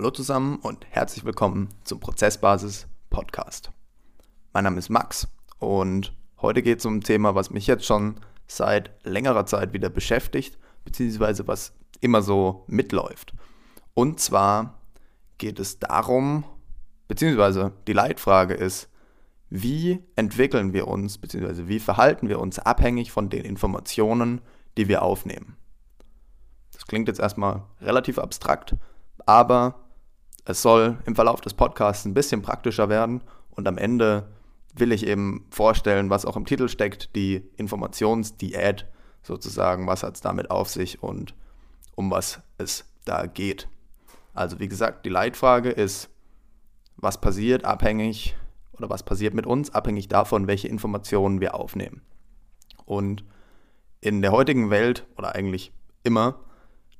Hallo 0.00 0.10
zusammen 0.12 0.56
und 0.62 0.86
herzlich 0.88 1.26
willkommen 1.26 1.68
zum 1.84 2.00
Prozessbasis 2.00 2.86
Podcast. 3.10 3.70
Mein 4.54 4.64
Name 4.64 4.78
ist 4.78 4.88
Max 4.88 5.28
und 5.58 6.16
heute 6.40 6.62
geht 6.62 6.78
es 6.78 6.86
um 6.86 6.96
ein 6.96 7.00
Thema, 7.02 7.34
was 7.34 7.50
mich 7.50 7.66
jetzt 7.66 7.84
schon 7.84 8.14
seit 8.46 8.92
längerer 9.04 9.44
Zeit 9.44 9.74
wieder 9.74 9.90
beschäftigt, 9.90 10.58
beziehungsweise 10.86 11.46
was 11.48 11.74
immer 12.00 12.22
so 12.22 12.64
mitläuft. 12.66 13.34
Und 13.92 14.20
zwar 14.20 14.80
geht 15.36 15.60
es 15.60 15.80
darum, 15.80 16.44
beziehungsweise 17.06 17.72
die 17.86 17.92
Leitfrage 17.92 18.54
ist, 18.54 18.88
wie 19.50 20.02
entwickeln 20.16 20.72
wir 20.72 20.88
uns, 20.88 21.18
beziehungsweise 21.18 21.68
wie 21.68 21.78
verhalten 21.78 22.30
wir 22.30 22.40
uns 22.40 22.58
abhängig 22.58 23.12
von 23.12 23.28
den 23.28 23.44
Informationen, 23.44 24.40
die 24.78 24.88
wir 24.88 25.02
aufnehmen. 25.02 25.58
Das 26.72 26.86
klingt 26.86 27.06
jetzt 27.08 27.20
erstmal 27.20 27.64
relativ 27.82 28.18
abstrakt, 28.18 28.76
aber 29.26 29.89
es 30.44 30.62
soll 30.62 30.98
im 31.06 31.14
Verlauf 31.14 31.40
des 31.40 31.54
Podcasts 31.54 32.04
ein 32.04 32.14
bisschen 32.14 32.42
praktischer 32.42 32.88
werden 32.88 33.22
und 33.50 33.68
am 33.68 33.78
Ende 33.78 34.28
will 34.74 34.92
ich 34.92 35.06
eben 35.06 35.46
vorstellen, 35.50 36.10
was 36.10 36.24
auch 36.24 36.36
im 36.36 36.46
Titel 36.46 36.68
steckt, 36.68 37.14
die 37.16 37.48
Informationsdiät 37.56 38.86
sozusagen, 39.22 39.86
was 39.86 40.02
hat 40.02 40.14
es 40.14 40.20
damit 40.20 40.50
auf 40.50 40.68
sich 40.68 41.02
und 41.02 41.34
um 41.94 42.10
was 42.10 42.40
es 42.58 42.84
da 43.04 43.26
geht. 43.26 43.68
Also 44.32 44.60
wie 44.60 44.68
gesagt, 44.68 45.04
die 45.04 45.10
Leitfrage 45.10 45.70
ist, 45.70 46.08
was 46.96 47.20
passiert 47.20 47.64
abhängig 47.64 48.36
oder 48.72 48.88
was 48.88 49.02
passiert 49.02 49.34
mit 49.34 49.46
uns 49.46 49.70
abhängig 49.70 50.08
davon, 50.08 50.46
welche 50.46 50.68
Informationen 50.68 51.40
wir 51.40 51.54
aufnehmen. 51.54 52.02
Und 52.84 53.24
in 54.00 54.22
der 54.22 54.32
heutigen 54.32 54.70
Welt 54.70 55.06
oder 55.16 55.34
eigentlich 55.34 55.72
immer 56.02 56.40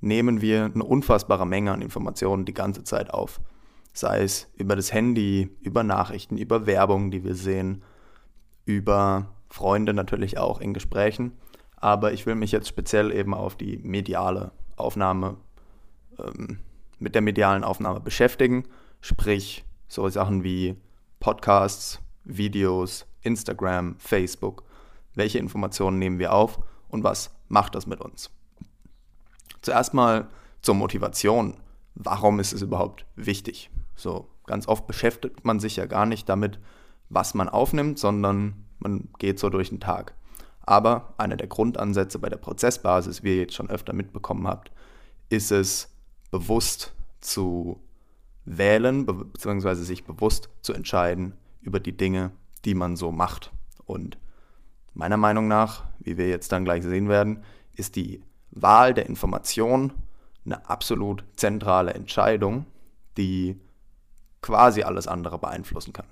nehmen 0.00 0.40
wir 0.40 0.64
eine 0.64 0.84
unfassbare 0.84 1.46
Menge 1.46 1.72
an 1.72 1.82
Informationen 1.82 2.44
die 2.44 2.54
ganze 2.54 2.84
Zeit 2.84 3.12
auf. 3.12 3.40
Sei 3.92 4.22
es 4.22 4.50
über 4.56 4.76
das 4.76 4.92
Handy, 4.92 5.50
über 5.60 5.82
Nachrichten, 5.82 6.36
über 6.38 6.66
Werbung, 6.66 7.10
die 7.10 7.24
wir 7.24 7.34
sehen, 7.34 7.82
über 8.64 9.34
Freunde 9.48 9.92
natürlich 9.92 10.38
auch 10.38 10.60
in 10.60 10.74
Gesprächen. 10.74 11.32
Aber 11.76 12.12
ich 12.12 12.26
will 12.26 12.34
mich 12.34 12.52
jetzt 12.52 12.68
speziell 12.68 13.12
eben 13.12 13.34
auf 13.34 13.56
die 13.56 13.78
mediale 13.78 14.52
Aufnahme, 14.76 15.36
ähm, 16.18 16.60
mit 16.98 17.14
der 17.14 17.22
medialen 17.22 17.64
Aufnahme 17.64 18.00
beschäftigen. 18.00 18.64
Sprich, 19.00 19.64
so 19.88 20.08
Sachen 20.08 20.44
wie 20.44 20.76
Podcasts, 21.18 22.00
Videos, 22.24 23.06
Instagram, 23.22 23.96
Facebook. 23.98 24.62
Welche 25.14 25.38
Informationen 25.38 25.98
nehmen 25.98 26.18
wir 26.18 26.32
auf 26.32 26.60
und 26.88 27.02
was 27.02 27.34
macht 27.48 27.74
das 27.74 27.86
mit 27.86 28.00
uns? 28.00 28.30
Zuerst 29.62 29.94
mal 29.94 30.28
zur 30.62 30.74
Motivation. 30.74 31.56
Warum 31.94 32.40
ist 32.40 32.52
es 32.52 32.62
überhaupt 32.62 33.06
wichtig? 33.16 33.70
So, 33.94 34.28
ganz 34.46 34.68
oft 34.68 34.86
beschäftigt 34.86 35.44
man 35.44 35.60
sich 35.60 35.76
ja 35.76 35.86
gar 35.86 36.06
nicht 36.06 36.28
damit, 36.28 36.58
was 37.08 37.34
man 37.34 37.48
aufnimmt, 37.48 37.98
sondern 37.98 38.64
man 38.78 39.08
geht 39.18 39.38
so 39.38 39.50
durch 39.50 39.68
den 39.68 39.80
Tag. 39.80 40.14
Aber 40.62 41.14
einer 41.18 41.36
der 41.36 41.48
Grundansätze 41.48 42.18
bei 42.18 42.28
der 42.28 42.36
Prozessbasis, 42.36 43.22
wie 43.22 43.30
ihr 43.30 43.40
jetzt 43.42 43.54
schon 43.54 43.70
öfter 43.70 43.92
mitbekommen 43.92 44.46
habt, 44.46 44.70
ist 45.28 45.50
es 45.50 45.88
bewusst 46.30 46.94
zu 47.20 47.82
wählen, 48.44 49.04
beziehungsweise 49.06 49.84
sich 49.84 50.04
bewusst 50.04 50.48
zu 50.62 50.72
entscheiden 50.72 51.34
über 51.60 51.80
die 51.80 51.96
Dinge, 51.96 52.32
die 52.64 52.74
man 52.74 52.96
so 52.96 53.12
macht. 53.12 53.52
Und 53.84 54.18
meiner 54.94 55.16
Meinung 55.16 55.48
nach, 55.48 55.84
wie 55.98 56.16
wir 56.16 56.28
jetzt 56.28 56.52
dann 56.52 56.64
gleich 56.64 56.82
sehen 56.82 57.08
werden, 57.08 57.42
ist 57.74 57.96
die 57.96 58.22
Wahl 58.50 58.94
der 58.94 59.06
Information 59.06 59.92
eine 60.44 60.68
absolut 60.68 61.24
zentrale 61.36 61.94
Entscheidung, 61.94 62.66
die 63.16 63.60
quasi 64.42 64.82
alles 64.82 65.06
andere 65.06 65.38
beeinflussen 65.38 65.92
kann. 65.92 66.06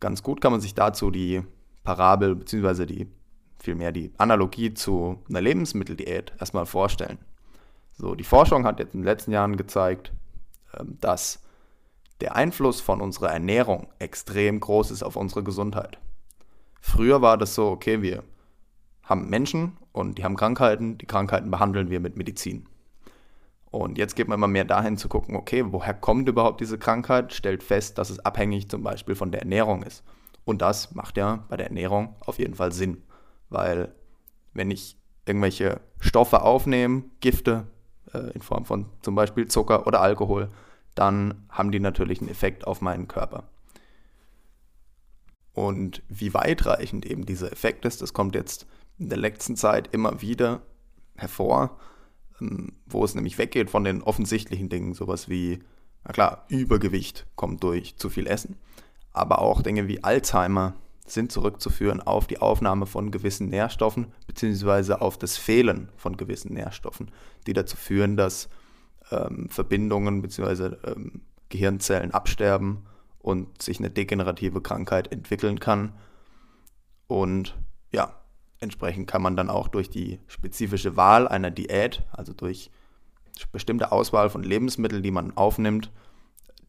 Ganz 0.00 0.22
gut 0.22 0.40
kann 0.40 0.52
man 0.52 0.60
sich 0.60 0.74
dazu 0.74 1.10
die 1.10 1.42
Parabel 1.82 2.34
bzw. 2.34 2.86
die 2.86 3.08
vielmehr 3.58 3.92
die 3.92 4.12
Analogie 4.18 4.74
zu 4.74 5.22
einer 5.28 5.40
Lebensmitteldiät 5.40 6.32
erstmal 6.38 6.66
vorstellen. 6.66 7.18
So, 7.98 8.14
die 8.14 8.24
Forschung 8.24 8.64
hat 8.64 8.78
jetzt 8.78 8.94
in 8.94 9.00
den 9.00 9.06
letzten 9.06 9.32
Jahren 9.32 9.56
gezeigt, 9.56 10.12
ähm, 10.78 10.98
dass 11.00 11.42
der 12.20 12.36
Einfluss 12.36 12.80
von 12.80 13.00
unserer 13.00 13.30
Ernährung 13.30 13.88
extrem 13.98 14.60
groß 14.60 14.90
ist 14.90 15.02
auf 15.02 15.16
unsere 15.16 15.42
Gesundheit. 15.42 15.98
Früher 16.80 17.22
war 17.22 17.38
das 17.38 17.54
so, 17.54 17.68
okay, 17.68 18.02
wir 18.02 18.22
haben 19.06 19.30
Menschen 19.30 19.76
und 19.92 20.18
die 20.18 20.24
haben 20.24 20.36
Krankheiten, 20.36 20.98
die 20.98 21.06
Krankheiten 21.06 21.50
behandeln 21.50 21.90
wir 21.90 22.00
mit 22.00 22.16
Medizin. 22.16 22.66
Und 23.70 23.98
jetzt 23.98 24.16
geht 24.16 24.28
man 24.28 24.38
immer 24.38 24.48
mehr 24.48 24.64
dahin 24.64 24.96
zu 24.96 25.08
gucken, 25.08 25.36
okay, 25.36 25.64
woher 25.68 25.94
kommt 25.94 26.28
überhaupt 26.28 26.60
diese 26.60 26.78
Krankheit, 26.78 27.32
stellt 27.32 27.62
fest, 27.62 27.98
dass 27.98 28.10
es 28.10 28.18
abhängig 28.20 28.68
zum 28.68 28.82
Beispiel 28.82 29.14
von 29.14 29.30
der 29.30 29.40
Ernährung 29.40 29.82
ist. 29.82 30.02
Und 30.44 30.62
das 30.62 30.94
macht 30.94 31.16
ja 31.16 31.44
bei 31.48 31.56
der 31.56 31.66
Ernährung 31.66 32.14
auf 32.20 32.38
jeden 32.38 32.54
Fall 32.54 32.72
Sinn, 32.72 33.02
weil 33.48 33.92
wenn 34.54 34.70
ich 34.70 34.96
irgendwelche 35.26 35.80
Stoffe 35.98 36.42
aufnehme, 36.42 37.04
Gifte 37.20 37.66
äh, 38.12 38.30
in 38.32 38.42
Form 38.42 38.64
von 38.64 38.86
zum 39.02 39.14
Beispiel 39.14 39.48
Zucker 39.48 39.86
oder 39.86 40.00
Alkohol, 40.00 40.50
dann 40.94 41.46
haben 41.50 41.72
die 41.72 41.80
natürlich 41.80 42.20
einen 42.20 42.30
Effekt 42.30 42.66
auf 42.66 42.80
meinen 42.80 43.08
Körper. 43.08 43.44
Und 45.52 46.02
wie 46.08 46.32
weitreichend 46.32 47.06
eben 47.06 47.26
dieser 47.26 47.50
Effekt 47.52 47.84
ist, 47.84 48.02
das 48.02 48.12
kommt 48.12 48.34
jetzt 48.34 48.66
in 48.98 49.08
der 49.08 49.18
letzten 49.18 49.56
Zeit 49.56 49.88
immer 49.92 50.20
wieder 50.20 50.62
hervor, 51.16 51.78
ähm, 52.40 52.72
wo 52.86 53.04
es 53.04 53.14
nämlich 53.14 53.38
weggeht 53.38 53.70
von 53.70 53.84
den 53.84 54.02
offensichtlichen 54.02 54.68
Dingen, 54.68 54.94
sowas 54.94 55.28
wie, 55.28 55.60
na 56.04 56.12
klar, 56.12 56.44
Übergewicht 56.48 57.26
kommt 57.36 57.62
durch 57.62 57.96
zu 57.96 58.08
viel 58.08 58.26
Essen, 58.26 58.56
aber 59.12 59.40
auch 59.40 59.62
Dinge 59.62 59.88
wie 59.88 60.04
Alzheimer 60.04 60.74
sind 61.06 61.30
zurückzuführen 61.30 62.00
auf 62.00 62.26
die 62.26 62.38
Aufnahme 62.38 62.86
von 62.86 63.10
gewissen 63.10 63.48
Nährstoffen 63.48 64.12
beziehungsweise 64.26 65.00
auf 65.00 65.16
das 65.18 65.36
Fehlen 65.36 65.88
von 65.96 66.16
gewissen 66.16 66.52
Nährstoffen, 66.52 67.12
die 67.46 67.52
dazu 67.52 67.76
führen, 67.76 68.16
dass 68.16 68.48
ähm, 69.10 69.48
Verbindungen 69.48 70.20
beziehungsweise 70.20 70.78
ähm, 70.84 71.22
Gehirnzellen 71.48 72.10
absterben 72.10 72.86
und 73.18 73.62
sich 73.62 73.78
eine 73.78 73.90
degenerative 73.90 74.60
Krankheit 74.60 75.12
entwickeln 75.12 75.60
kann. 75.60 75.92
Und 77.06 77.56
ja, 77.92 78.14
Entsprechend 78.66 79.06
kann 79.06 79.22
man 79.22 79.36
dann 79.36 79.48
auch 79.48 79.68
durch 79.68 79.90
die 79.90 80.18
spezifische 80.26 80.96
Wahl 80.96 81.28
einer 81.28 81.52
Diät, 81.52 82.02
also 82.10 82.32
durch 82.32 82.72
bestimmte 83.52 83.92
Auswahl 83.92 84.28
von 84.28 84.42
Lebensmitteln, 84.42 85.04
die 85.04 85.12
man 85.12 85.36
aufnimmt, 85.36 85.92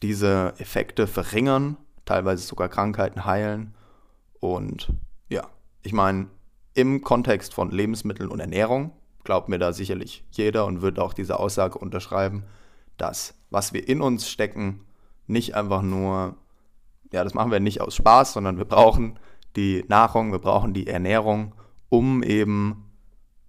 diese 0.04 0.54
Effekte 0.60 1.08
verringern, 1.08 1.76
teilweise 2.06 2.44
sogar 2.46 2.70
Krankheiten 2.70 3.26
heilen. 3.26 3.74
Und 4.40 4.94
ja, 5.28 5.48
ich 5.82 5.92
meine, 5.92 6.28
im 6.76 7.02
Kontext 7.02 7.56
von 7.56 7.72
Lebensmitteln 7.72 8.30
und 8.30 8.42
Ernährung 8.42 8.92
glaubt 9.24 9.50
mir 9.50 9.58
da 9.58 9.74
sicherlich 9.74 10.24
jeder 10.30 10.68
und 10.68 10.84
wird 10.84 11.00
auch 11.00 11.14
diese 11.14 11.40
Aussage 11.40 11.80
unterschreiben, 11.80 12.44
dass 12.98 13.34
was 13.50 13.74
wir 13.74 13.90
in 13.90 14.02
uns 14.02 14.30
stecken, 14.30 14.86
nicht 15.26 15.56
einfach 15.56 15.82
nur, 15.82 16.36
ja, 17.12 17.24
das 17.24 17.34
machen 17.34 17.50
wir 17.50 17.60
nicht 17.60 17.82
aus 17.82 17.96
Spaß, 17.96 18.34
sondern 18.34 18.60
wir 18.60 18.66
brauchen 18.66 19.18
die 19.56 19.84
Nahrung, 19.88 20.32
wir 20.32 20.40
brauchen 20.40 20.76
die 20.76 20.86
Ernährung 20.86 21.54
um 21.90 22.24
eben 22.24 22.86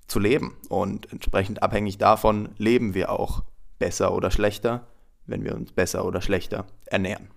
zu 0.06 0.18
leben. 0.18 0.56
Und 0.68 1.12
entsprechend 1.12 1.62
abhängig 1.62 1.98
davon 1.98 2.50
leben 2.56 2.94
wir 2.94 3.10
auch 3.10 3.44
besser 3.78 4.12
oder 4.12 4.30
schlechter, 4.30 4.86
wenn 5.26 5.44
wir 5.44 5.54
uns 5.54 5.72
besser 5.72 6.04
oder 6.04 6.20
schlechter 6.20 6.66
ernähren. 6.86 7.28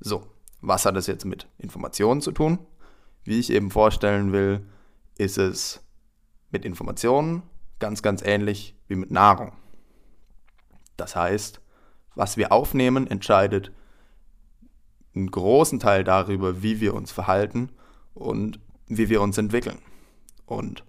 So, 0.00 0.26
was 0.60 0.84
hat 0.84 0.96
das 0.96 1.06
jetzt 1.06 1.24
mit 1.24 1.46
Informationen 1.58 2.20
zu 2.20 2.32
tun? 2.32 2.58
Wie 3.22 3.38
ich 3.38 3.50
eben 3.50 3.70
vorstellen 3.70 4.32
will, 4.32 4.66
ist 5.16 5.38
es 5.38 5.82
mit 6.50 6.64
Informationen 6.64 7.42
ganz, 7.78 8.02
ganz 8.02 8.22
ähnlich 8.22 8.74
wie 8.88 8.96
mit 8.96 9.10
Nahrung. 9.10 9.52
Das 10.96 11.16
heißt, 11.16 11.60
was 12.14 12.36
wir 12.36 12.52
aufnehmen, 12.52 13.06
entscheidet 13.06 13.72
einen 15.14 15.30
großen 15.30 15.80
Teil 15.80 16.04
darüber, 16.04 16.62
wie 16.62 16.80
wir 16.80 16.94
uns 16.94 17.12
verhalten 17.12 17.70
und 18.14 18.60
wie 18.86 19.08
wir 19.08 19.20
uns 19.20 19.38
entwickeln. 19.38 19.78
Und 20.46 20.84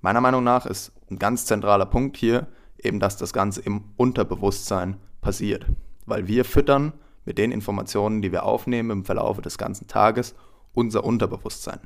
meiner 0.00 0.20
Meinung 0.20 0.44
nach 0.44 0.66
ist 0.66 0.92
ein 1.10 1.18
ganz 1.18 1.46
zentraler 1.46 1.86
Punkt 1.86 2.16
hier 2.16 2.46
eben, 2.78 3.00
dass 3.00 3.16
das 3.16 3.32
Ganze 3.32 3.60
im 3.60 3.84
Unterbewusstsein 3.96 4.96
passiert. 5.20 5.66
Weil 6.06 6.26
wir 6.28 6.44
füttern 6.44 6.92
mit 7.24 7.38
den 7.38 7.52
Informationen, 7.52 8.22
die 8.22 8.32
wir 8.32 8.44
aufnehmen 8.44 8.90
im 8.90 9.04
Verlauf 9.04 9.40
des 9.40 9.58
ganzen 9.58 9.86
Tages, 9.86 10.34
unser 10.72 11.04
Unterbewusstsein. 11.04 11.80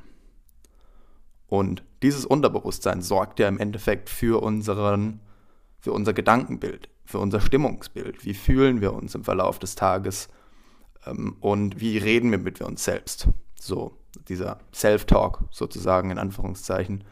Und 1.47 1.83
dieses 2.01 2.25
Unterbewusstsein 2.25 3.01
sorgt 3.01 3.39
ja 3.39 3.47
im 3.47 3.59
Endeffekt 3.59 4.09
für, 4.09 4.41
unseren, 4.41 5.19
für 5.79 5.91
unser 5.91 6.13
Gedankenbild, 6.13 6.89
für 7.05 7.19
unser 7.19 7.41
Stimmungsbild. 7.41 8.25
Wie 8.25 8.33
fühlen 8.33 8.81
wir 8.81 8.93
uns 8.93 9.15
im 9.15 9.23
Verlauf 9.23 9.59
des 9.59 9.75
Tages 9.75 10.29
ähm, 11.05 11.35
und 11.39 11.79
wie 11.79 11.97
reden 11.97 12.31
wir 12.31 12.37
mit 12.37 12.61
uns 12.61 12.83
selbst. 12.83 13.27
So, 13.65 13.97
dieser 14.27 14.59
Self-Talk 14.73 15.45
sozusagen 15.49 16.11
in 16.11 16.17
Anführungszeichen, 16.17 17.05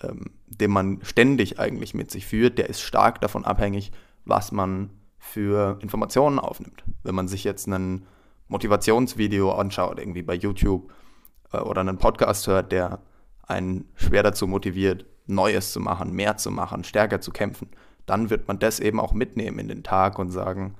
ähm, 0.00 0.30
den 0.46 0.70
man 0.70 1.00
ständig 1.02 1.58
eigentlich 1.60 1.92
mit 1.92 2.10
sich 2.10 2.24
führt, 2.24 2.56
der 2.56 2.70
ist 2.70 2.80
stark 2.80 3.20
davon 3.20 3.44
abhängig, 3.44 3.92
was 4.24 4.50
man 4.50 4.88
für 5.18 5.78
Informationen 5.82 6.38
aufnimmt. 6.38 6.84
Wenn 7.02 7.14
man 7.14 7.28
sich 7.28 7.44
jetzt 7.44 7.66
ein 7.66 8.06
Motivationsvideo 8.48 9.52
anschaut, 9.52 9.98
irgendwie 9.98 10.22
bei 10.22 10.34
YouTube 10.34 10.90
äh, 11.52 11.58
oder 11.58 11.82
einen 11.82 11.98
Podcast 11.98 12.46
hört, 12.46 12.72
der 12.72 13.00
einen 13.42 13.84
schwer 13.94 14.22
dazu 14.22 14.46
motiviert, 14.46 15.04
Neues 15.26 15.72
zu 15.72 15.80
machen, 15.80 16.14
mehr 16.14 16.38
zu 16.38 16.50
machen, 16.50 16.84
stärker 16.84 17.20
zu 17.20 17.30
kämpfen, 17.30 17.68
dann 18.06 18.30
wird 18.30 18.48
man 18.48 18.58
das 18.58 18.80
eben 18.80 19.00
auch 19.00 19.12
mitnehmen 19.12 19.58
in 19.58 19.68
den 19.68 19.82
Tag 19.82 20.18
und 20.18 20.30
sagen, 20.30 20.76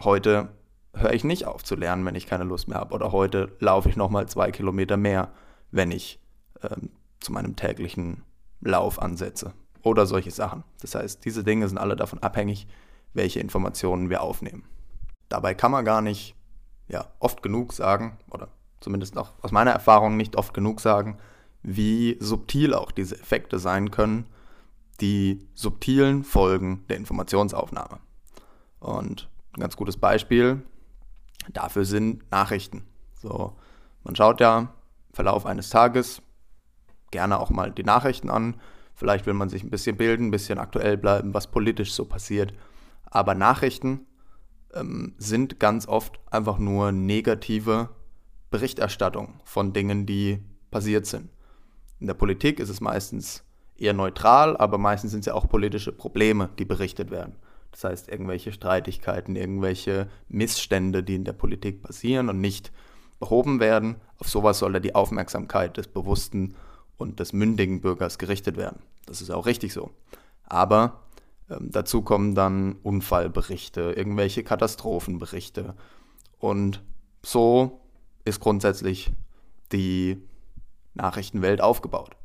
heute 0.00 0.48
höre 0.94 1.12
ich 1.12 1.24
nicht 1.24 1.46
auf 1.46 1.64
zu 1.64 1.74
lernen, 1.74 2.04
wenn 2.06 2.14
ich 2.14 2.26
keine 2.26 2.44
Lust 2.44 2.68
mehr 2.68 2.78
habe. 2.78 2.94
Oder 2.94 3.12
heute 3.12 3.52
laufe 3.58 3.88
ich 3.88 3.96
nochmal 3.96 4.28
zwei 4.28 4.50
Kilometer 4.50 4.96
mehr, 4.96 5.32
wenn 5.70 5.90
ich 5.90 6.20
ähm, 6.62 6.90
zu 7.20 7.32
meinem 7.32 7.56
täglichen 7.56 8.22
Lauf 8.60 9.00
ansetze. 9.00 9.52
Oder 9.82 10.06
solche 10.06 10.30
Sachen. 10.30 10.64
Das 10.80 10.94
heißt, 10.94 11.24
diese 11.24 11.44
Dinge 11.44 11.68
sind 11.68 11.78
alle 11.78 11.96
davon 11.96 12.22
abhängig, 12.22 12.66
welche 13.12 13.40
Informationen 13.40 14.10
wir 14.10 14.22
aufnehmen. 14.22 14.64
Dabei 15.28 15.54
kann 15.54 15.70
man 15.70 15.84
gar 15.84 16.00
nicht 16.00 16.34
ja, 16.88 17.06
oft 17.18 17.42
genug 17.42 17.72
sagen, 17.72 18.18
oder 18.30 18.48
zumindest 18.80 19.16
auch 19.16 19.32
aus 19.42 19.52
meiner 19.52 19.72
Erfahrung 19.72 20.16
nicht 20.16 20.36
oft 20.36 20.54
genug 20.54 20.80
sagen, 20.80 21.18
wie 21.62 22.16
subtil 22.20 22.74
auch 22.74 22.92
diese 22.92 23.18
Effekte 23.18 23.58
sein 23.58 23.90
können, 23.90 24.26
die 25.00 25.48
subtilen 25.54 26.22
Folgen 26.24 26.84
der 26.88 26.98
Informationsaufnahme. 26.98 27.98
Und 28.80 29.28
ein 29.54 29.60
ganz 29.60 29.76
gutes 29.76 29.96
Beispiel 29.96 30.62
dafür 31.52 31.84
sind 31.84 32.30
Nachrichten. 32.30 32.84
So, 33.14 33.56
man 34.02 34.16
schaut 34.16 34.40
ja 34.40 34.58
im 34.58 34.68
Verlauf 35.12 35.46
eines 35.46 35.70
Tages 35.70 36.22
gerne 37.10 37.38
auch 37.38 37.50
mal 37.50 37.70
die 37.70 37.84
Nachrichten 37.84 38.30
an. 38.30 38.56
Vielleicht 38.94 39.26
will 39.26 39.34
man 39.34 39.48
sich 39.48 39.62
ein 39.62 39.70
bisschen 39.70 39.96
bilden, 39.96 40.26
ein 40.26 40.30
bisschen 40.30 40.58
aktuell 40.58 40.96
bleiben, 40.96 41.34
was 41.34 41.50
politisch 41.50 41.92
so 41.92 42.04
passiert. 42.04 42.52
Aber 43.04 43.34
Nachrichten 43.34 44.06
ähm, 44.74 45.14
sind 45.18 45.60
ganz 45.60 45.86
oft 45.86 46.20
einfach 46.30 46.58
nur 46.58 46.92
negative 46.92 47.90
Berichterstattung 48.50 49.40
von 49.44 49.72
Dingen, 49.72 50.06
die 50.06 50.40
passiert 50.70 51.06
sind. 51.06 51.30
In 52.00 52.06
der 52.06 52.14
Politik 52.14 52.60
ist 52.60 52.68
es 52.68 52.80
meistens 52.80 53.44
eher 53.76 53.94
neutral, 53.94 54.56
aber 54.56 54.78
meistens 54.78 55.12
sind 55.12 55.20
es 55.20 55.26
ja 55.26 55.34
auch 55.34 55.48
politische 55.48 55.92
Probleme, 55.92 56.50
die 56.58 56.64
berichtet 56.64 57.10
werden. 57.10 57.36
Das 57.74 57.82
heißt, 57.82 58.08
irgendwelche 58.08 58.52
Streitigkeiten, 58.52 59.34
irgendwelche 59.34 60.06
Missstände, 60.28 61.02
die 61.02 61.16
in 61.16 61.24
der 61.24 61.32
Politik 61.32 61.82
passieren 61.82 62.28
und 62.28 62.40
nicht 62.40 62.70
behoben 63.18 63.58
werden. 63.58 63.96
Auf 64.18 64.28
sowas 64.28 64.60
soll 64.60 64.74
da 64.74 64.78
die 64.78 64.94
Aufmerksamkeit 64.94 65.76
des 65.76 65.88
bewussten 65.88 66.54
und 66.98 67.18
des 67.18 67.32
mündigen 67.32 67.80
Bürgers 67.80 68.18
gerichtet 68.18 68.56
werden. 68.56 68.80
Das 69.06 69.20
ist 69.20 69.30
auch 69.30 69.46
richtig 69.46 69.72
so. 69.72 69.90
Aber 70.44 71.00
ähm, 71.50 71.72
dazu 71.72 72.02
kommen 72.02 72.36
dann 72.36 72.76
Unfallberichte, 72.84 73.92
irgendwelche 73.96 74.44
Katastrophenberichte. 74.44 75.74
Und 76.38 76.80
so 77.24 77.80
ist 78.24 78.38
grundsätzlich 78.38 79.10
die 79.72 80.22
Nachrichtenwelt 80.94 81.60
aufgebaut. 81.60 82.16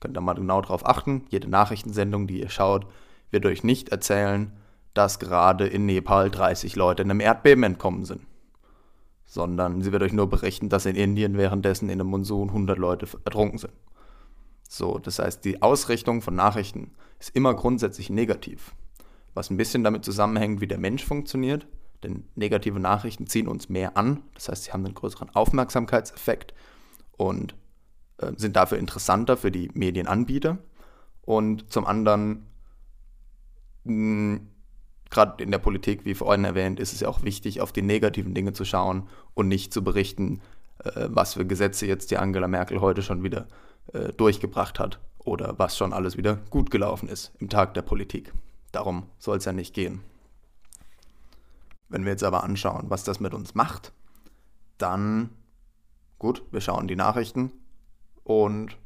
Könnt 0.00 0.18
ihr 0.18 0.20
mal 0.20 0.34
genau 0.34 0.60
darauf 0.60 0.84
achten. 0.84 1.24
Jede 1.30 1.48
Nachrichtensendung, 1.48 2.26
die 2.26 2.40
ihr 2.40 2.50
schaut, 2.50 2.86
wird 3.30 3.46
euch 3.46 3.64
nicht 3.64 3.88
erzählen, 3.88 4.52
dass 4.94 5.18
gerade 5.18 5.66
in 5.66 5.86
Nepal 5.86 6.30
30 6.30 6.76
Leute 6.76 7.02
in 7.02 7.10
einem 7.10 7.20
Erdbeben 7.20 7.64
entkommen 7.64 8.04
sind. 8.04 8.22
Sondern 9.26 9.82
sie 9.82 9.92
wird 9.92 10.02
euch 10.02 10.12
nur 10.12 10.28
berichten, 10.28 10.68
dass 10.68 10.86
in 10.86 10.96
Indien 10.96 11.36
währenddessen 11.36 11.88
in 11.88 12.00
einem 12.00 12.10
Monsun 12.10 12.48
100 12.48 12.78
Leute 12.78 13.06
ertrunken 13.24 13.58
sind. 13.58 13.72
So, 14.68 14.98
das 14.98 15.18
heißt, 15.18 15.44
die 15.44 15.62
Ausrichtung 15.62 16.20
von 16.20 16.34
Nachrichten 16.34 16.92
ist 17.18 17.34
immer 17.34 17.54
grundsätzlich 17.54 18.10
negativ. 18.10 18.74
Was 19.34 19.50
ein 19.50 19.56
bisschen 19.56 19.84
damit 19.84 20.04
zusammenhängt, 20.04 20.60
wie 20.60 20.66
der 20.66 20.78
Mensch 20.78 21.04
funktioniert. 21.04 21.66
Denn 22.02 22.24
negative 22.36 22.78
Nachrichten 22.78 23.26
ziehen 23.26 23.48
uns 23.48 23.68
mehr 23.68 23.96
an. 23.96 24.22
Das 24.34 24.48
heißt, 24.48 24.64
sie 24.64 24.72
haben 24.72 24.84
einen 24.84 24.94
größeren 24.94 25.30
Aufmerksamkeitseffekt 25.34 26.54
und 27.16 27.54
äh, 28.18 28.32
sind 28.36 28.56
dafür 28.56 28.78
interessanter 28.78 29.36
für 29.36 29.50
die 29.50 29.70
Medienanbieter. 29.74 30.58
Und 31.22 31.72
zum 31.72 31.86
anderen 31.86 32.46
gerade 35.10 35.42
in 35.42 35.50
der 35.50 35.58
Politik, 35.58 36.04
wie 36.04 36.14
vorhin 36.14 36.44
erwähnt, 36.44 36.80
ist 36.80 36.92
es 36.92 37.00
ja 37.00 37.08
auch 37.08 37.22
wichtig, 37.22 37.60
auf 37.60 37.72
die 37.72 37.82
negativen 37.82 38.34
Dinge 38.34 38.52
zu 38.52 38.64
schauen 38.64 39.08
und 39.34 39.48
nicht 39.48 39.72
zu 39.72 39.82
berichten, 39.82 40.40
äh, 40.84 41.08
was 41.08 41.34
für 41.34 41.46
Gesetze 41.46 41.86
jetzt 41.86 42.10
die 42.10 42.18
Angela 42.18 42.48
Merkel 42.48 42.80
heute 42.80 43.02
schon 43.02 43.22
wieder 43.22 43.46
äh, 43.92 44.12
durchgebracht 44.12 44.78
hat 44.78 45.00
oder 45.18 45.58
was 45.58 45.76
schon 45.76 45.92
alles 45.92 46.16
wieder 46.16 46.36
gut 46.50 46.70
gelaufen 46.70 47.08
ist 47.08 47.32
im 47.38 47.48
Tag 47.48 47.74
der 47.74 47.82
Politik. 47.82 48.32
Darum 48.72 49.06
soll 49.18 49.38
es 49.38 49.44
ja 49.44 49.52
nicht 49.52 49.74
gehen. 49.74 50.02
Wenn 51.88 52.04
wir 52.04 52.12
jetzt 52.12 52.24
aber 52.24 52.44
anschauen, 52.44 52.90
was 52.90 53.04
das 53.04 53.18
mit 53.18 53.32
uns 53.32 53.54
macht, 53.54 53.92
dann 54.76 55.30
gut, 56.18 56.42
wir 56.50 56.60
schauen 56.60 56.86
die 56.86 56.96
Nachrichten 56.96 57.52
und 58.24 58.76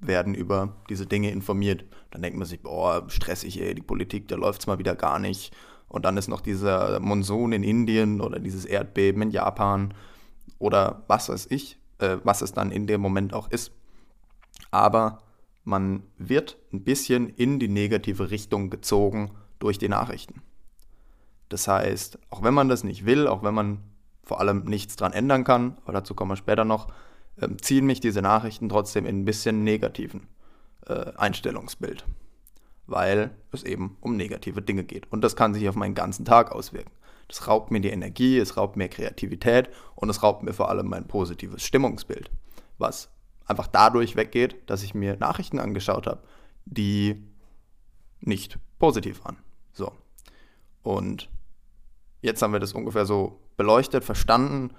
werden 0.00 0.34
über 0.34 0.76
diese 0.88 1.06
Dinge 1.06 1.30
informiert. 1.30 1.84
Dann 2.10 2.22
denkt 2.22 2.38
man 2.38 2.46
sich, 2.46 2.60
boah, 2.60 3.04
stressig, 3.08 3.60
ey, 3.60 3.74
die 3.74 3.82
Politik, 3.82 4.28
da 4.28 4.36
läuft 4.36 4.60
es 4.60 4.66
mal 4.66 4.78
wieder 4.78 4.94
gar 4.94 5.18
nicht. 5.18 5.54
Und 5.88 6.04
dann 6.04 6.16
ist 6.16 6.28
noch 6.28 6.40
dieser 6.40 7.00
Monsun 7.00 7.52
in 7.52 7.62
Indien 7.62 8.20
oder 8.20 8.38
dieses 8.38 8.64
Erdbeben 8.64 9.22
in 9.22 9.30
Japan 9.30 9.94
oder 10.58 11.04
was 11.08 11.28
weiß 11.28 11.46
ich, 11.50 11.78
äh, 11.98 12.18
was 12.24 12.42
es 12.42 12.52
dann 12.52 12.70
in 12.70 12.86
dem 12.86 13.00
Moment 13.00 13.32
auch 13.32 13.50
ist. 13.50 13.72
Aber 14.70 15.18
man 15.64 16.02
wird 16.16 16.58
ein 16.72 16.84
bisschen 16.84 17.28
in 17.28 17.58
die 17.58 17.68
negative 17.68 18.30
Richtung 18.30 18.70
gezogen 18.70 19.32
durch 19.58 19.78
die 19.78 19.88
Nachrichten. 19.88 20.42
Das 21.48 21.66
heißt, 21.66 22.18
auch 22.30 22.42
wenn 22.42 22.54
man 22.54 22.68
das 22.68 22.84
nicht 22.84 23.06
will, 23.06 23.26
auch 23.26 23.42
wenn 23.42 23.54
man 23.54 23.78
vor 24.22 24.40
allem 24.40 24.64
nichts 24.64 24.96
dran 24.96 25.12
ändern 25.12 25.44
kann, 25.44 25.78
aber 25.84 25.94
dazu 25.94 26.14
kommen 26.14 26.30
wir 26.30 26.36
später 26.36 26.64
noch, 26.64 26.88
äh, 27.40 27.48
ziehen 27.60 27.86
mich 27.86 28.00
diese 28.00 28.22
Nachrichten 28.22 28.68
trotzdem 28.68 29.06
in 29.06 29.20
ein 29.20 29.24
bisschen 29.24 29.64
negativen 29.64 30.28
äh, 30.86 31.12
Einstellungsbild, 31.16 32.04
weil 32.86 33.30
es 33.52 33.64
eben 33.64 33.96
um 34.00 34.16
negative 34.16 34.62
Dinge 34.62 34.84
geht. 34.84 35.10
Und 35.12 35.22
das 35.22 35.36
kann 35.36 35.54
sich 35.54 35.68
auf 35.68 35.76
meinen 35.76 35.94
ganzen 35.94 36.24
Tag 36.24 36.52
auswirken. 36.52 36.92
Das 37.28 37.46
raubt 37.46 37.70
mir 37.70 37.80
die 37.80 37.90
Energie, 37.90 38.38
es 38.38 38.56
raubt 38.56 38.76
mir 38.76 38.88
Kreativität 38.88 39.68
und 39.94 40.08
es 40.08 40.22
raubt 40.22 40.42
mir 40.42 40.54
vor 40.54 40.70
allem 40.70 40.88
mein 40.88 41.06
positives 41.06 41.62
Stimmungsbild, 41.62 42.30
was 42.78 43.10
einfach 43.44 43.66
dadurch 43.66 44.16
weggeht, 44.16 44.56
dass 44.66 44.82
ich 44.82 44.94
mir 44.94 45.16
Nachrichten 45.16 45.58
angeschaut 45.58 46.06
habe, 46.06 46.22
die 46.64 47.22
nicht 48.20 48.58
positiv 48.78 49.24
waren. 49.24 49.38
So. 49.72 49.92
Und 50.82 51.28
jetzt 52.22 52.40
haben 52.40 52.52
wir 52.52 52.60
das 52.60 52.72
ungefähr 52.72 53.04
so 53.04 53.40
beleuchtet, 53.56 54.04
verstanden, 54.04 54.74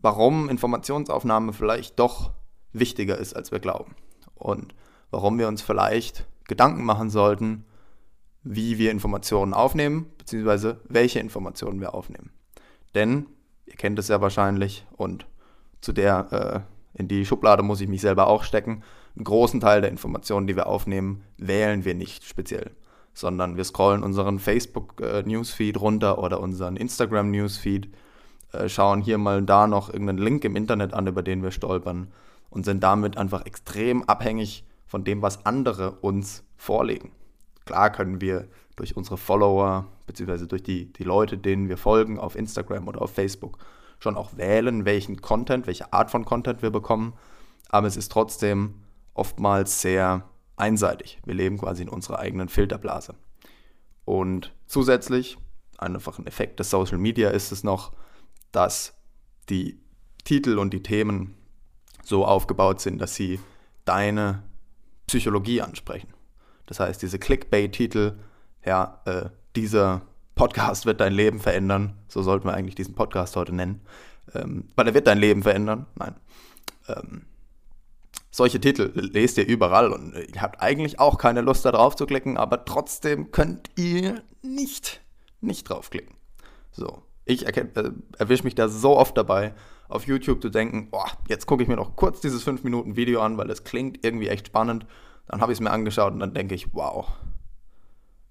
warum 0.00 0.48
Informationsaufnahme 0.48 1.52
vielleicht 1.52 1.98
doch 1.98 2.32
wichtiger 2.72 3.18
ist, 3.18 3.34
als 3.34 3.52
wir 3.52 3.58
glauben. 3.58 3.94
Und 4.34 4.74
warum 5.10 5.38
wir 5.38 5.48
uns 5.48 5.62
vielleicht 5.62 6.26
Gedanken 6.46 6.84
machen 6.84 7.10
sollten, 7.10 7.64
wie 8.42 8.78
wir 8.78 8.90
Informationen 8.90 9.54
aufnehmen, 9.54 10.06
beziehungsweise 10.18 10.80
welche 10.88 11.20
Informationen 11.20 11.80
wir 11.80 11.94
aufnehmen. 11.94 12.30
Denn, 12.94 13.26
ihr 13.66 13.76
kennt 13.76 13.98
es 13.98 14.08
ja 14.08 14.20
wahrscheinlich 14.20 14.86
und 14.96 15.26
zu 15.80 15.92
der, 15.92 16.64
äh, 16.96 16.98
in 16.98 17.08
die 17.08 17.24
Schublade 17.24 17.62
muss 17.62 17.80
ich 17.80 17.88
mich 17.88 18.00
selber 18.00 18.26
auch 18.26 18.44
stecken, 18.44 18.82
einen 19.16 19.24
großen 19.24 19.60
Teil 19.60 19.80
der 19.80 19.90
Informationen, 19.90 20.46
die 20.46 20.56
wir 20.56 20.66
aufnehmen, 20.66 21.22
wählen 21.36 21.84
wir 21.84 21.94
nicht 21.94 22.24
speziell, 22.24 22.70
sondern 23.12 23.56
wir 23.56 23.64
scrollen 23.64 24.02
unseren 24.02 24.38
Facebook-Newsfeed 24.38 25.76
äh, 25.76 25.78
runter 25.78 26.18
oder 26.18 26.40
unseren 26.40 26.76
Instagram-Newsfeed 26.76 27.90
äh, 28.52 28.68
schauen 28.68 29.02
hier 29.02 29.18
mal 29.18 29.42
da 29.42 29.66
noch 29.66 29.92
irgendeinen 29.92 30.18
Link 30.18 30.44
im 30.44 30.56
Internet 30.56 30.94
an, 30.94 31.06
über 31.06 31.22
den 31.22 31.42
wir 31.42 31.50
stolpern 31.50 32.12
und 32.50 32.64
sind 32.64 32.82
damit 32.82 33.16
einfach 33.16 33.46
extrem 33.46 34.02
abhängig 34.04 34.64
von 34.86 35.04
dem, 35.04 35.22
was 35.22 35.46
andere 35.46 35.92
uns 35.92 36.44
vorlegen. 36.56 37.12
Klar 37.64 37.90
können 37.90 38.20
wir 38.20 38.48
durch 38.76 38.96
unsere 38.96 39.16
Follower 39.16 39.86
beziehungsweise 40.06 40.48
durch 40.48 40.62
die, 40.62 40.92
die 40.92 41.04
Leute, 41.04 41.38
denen 41.38 41.68
wir 41.68 41.76
folgen 41.76 42.18
auf 42.18 42.34
Instagram 42.34 42.88
oder 42.88 43.02
auf 43.02 43.14
Facebook 43.14 43.58
schon 44.00 44.16
auch 44.16 44.36
wählen, 44.36 44.84
welchen 44.84 45.20
Content, 45.20 45.66
welche 45.66 45.92
Art 45.92 46.10
von 46.10 46.24
Content 46.24 46.62
wir 46.62 46.70
bekommen, 46.70 47.12
aber 47.68 47.86
es 47.86 47.96
ist 47.96 48.10
trotzdem 48.10 48.74
oftmals 49.14 49.80
sehr 49.80 50.24
einseitig. 50.56 51.20
Wir 51.24 51.34
leben 51.34 51.58
quasi 51.58 51.82
in 51.82 51.88
unserer 51.88 52.18
eigenen 52.18 52.48
Filterblase. 52.48 53.14
Und 54.04 54.52
zusätzlich, 54.66 55.38
einfach 55.78 56.18
ein 56.18 56.26
Effekt 56.26 56.58
des 56.58 56.70
Social 56.70 56.98
Media 56.98 57.30
ist 57.30 57.52
es 57.52 57.62
noch, 57.62 57.92
dass 58.52 58.94
die 59.48 59.80
Titel 60.24 60.58
und 60.58 60.72
die 60.72 60.82
Themen 60.82 61.34
so 62.04 62.24
aufgebaut 62.24 62.80
sind, 62.80 62.98
dass 62.98 63.14
sie 63.14 63.40
deine 63.84 64.42
Psychologie 65.06 65.62
ansprechen. 65.62 66.12
Das 66.66 66.80
heißt, 66.80 67.02
diese 67.02 67.18
Clickbait-Titel, 67.18 68.18
ja, 68.64 69.00
äh, 69.04 69.30
dieser 69.56 70.02
Podcast 70.34 70.86
wird 70.86 71.00
dein 71.00 71.12
Leben 71.12 71.40
verändern, 71.40 71.96
so 72.08 72.22
sollten 72.22 72.46
wir 72.46 72.54
eigentlich 72.54 72.74
diesen 72.74 72.94
Podcast 72.94 73.36
heute 73.36 73.54
nennen, 73.54 73.82
ähm, 74.34 74.68
weil 74.76 74.86
er 74.86 74.94
wird 74.94 75.06
dein 75.06 75.18
Leben 75.18 75.42
verändern, 75.42 75.86
nein. 75.96 76.14
Ähm, 76.88 77.26
solche 78.30 78.60
Titel 78.60 78.92
lest 78.94 79.38
ihr 79.38 79.46
überall 79.46 79.92
und 79.92 80.14
ihr 80.14 80.40
habt 80.40 80.62
eigentlich 80.62 81.00
auch 81.00 81.18
keine 81.18 81.40
Lust 81.40 81.64
darauf 81.64 81.96
zu 81.96 82.06
klicken, 82.06 82.36
aber 82.36 82.64
trotzdem 82.64 83.32
könnt 83.32 83.70
ihr 83.76 84.22
nicht 84.42 85.00
nicht 85.40 85.68
draufklicken. 85.68 86.16
So, 86.70 87.02
ich 87.30 87.46
äh, 87.46 87.66
erwische 88.18 88.44
mich 88.44 88.54
da 88.54 88.68
so 88.68 88.96
oft 88.96 89.16
dabei, 89.16 89.54
auf 89.88 90.06
YouTube 90.06 90.42
zu 90.42 90.50
denken, 90.50 90.88
oh, 90.92 91.04
jetzt 91.28 91.46
gucke 91.46 91.62
ich 91.62 91.68
mir 91.68 91.76
noch 91.76 91.96
kurz 91.96 92.20
dieses 92.20 92.46
5-Minuten-Video 92.46 93.20
an, 93.20 93.38
weil 93.38 93.50
es 93.50 93.64
klingt 93.64 94.04
irgendwie 94.04 94.28
echt 94.28 94.48
spannend. 94.48 94.86
Dann 95.26 95.40
habe 95.40 95.52
ich 95.52 95.56
es 95.56 95.60
mir 95.60 95.70
angeschaut 95.70 96.12
und 96.12 96.20
dann 96.20 96.34
denke 96.34 96.54
ich, 96.54 96.74
wow, 96.74 97.08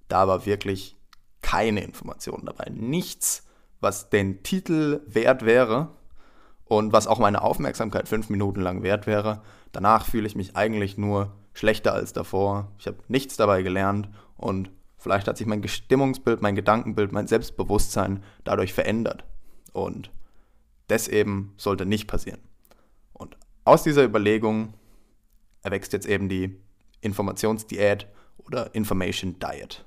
da 0.08 0.27
war 0.27 0.46
wirklich 0.46 0.98
keine 1.41 1.84
Information 1.84 2.44
dabei. 2.46 2.70
Nichts, 2.70 3.48
was 3.79 4.10
den 4.10 4.44
Titel 4.44 5.01
wert 5.08 5.46
wäre 5.46 5.89
und 6.65 6.91
was 6.91 7.08
auch 7.08 7.20
meine 7.20 7.41
Aufmerksamkeit 7.41 8.08
fünf 8.08 8.29
Minuten 8.29 8.62
lang 8.62 8.84
wert 8.84 9.08
wäre. 9.08 9.41
Danach 9.72 10.06
fühle 10.06 10.27
ich 10.27 10.36
mich 10.36 10.56
eigentlich 10.56 10.98
nur 10.98 11.34
schlechter 11.53 11.94
als 11.94 12.13
davor. 12.13 12.72
Ich 12.79 12.88
habe 12.88 12.98
nichts 13.08 13.38
dabei 13.38 13.62
gelernt 13.62 14.10
und 14.38 14.72
vielleicht 15.00 15.27
hat 15.27 15.38
sich 15.38 15.48
mein 15.48 15.68
Stimmungsbild, 15.68 16.41
mein 16.41 16.56
Gedankenbild, 16.56 17.12
mein 17.12 17.27
Selbstbewusstsein 17.27 18.24
dadurch 18.44 18.74
verändert. 18.74 19.24
Und 19.74 20.12
das 20.88 21.08
eben 21.08 21.53
sollte 21.58 21.86
nicht 21.86 22.08
passieren. 22.08 22.39
Und 23.13 23.38
aus 23.65 23.84
dieser 23.84 24.03
Überlegung 24.03 24.74
erwächst 25.63 25.94
jetzt 25.94 26.08
eben 26.08 26.29
die 26.29 26.56
Informationsdiät 27.01 28.08
oder 28.38 28.74
Information 28.75 29.38
Diet, 29.39 29.86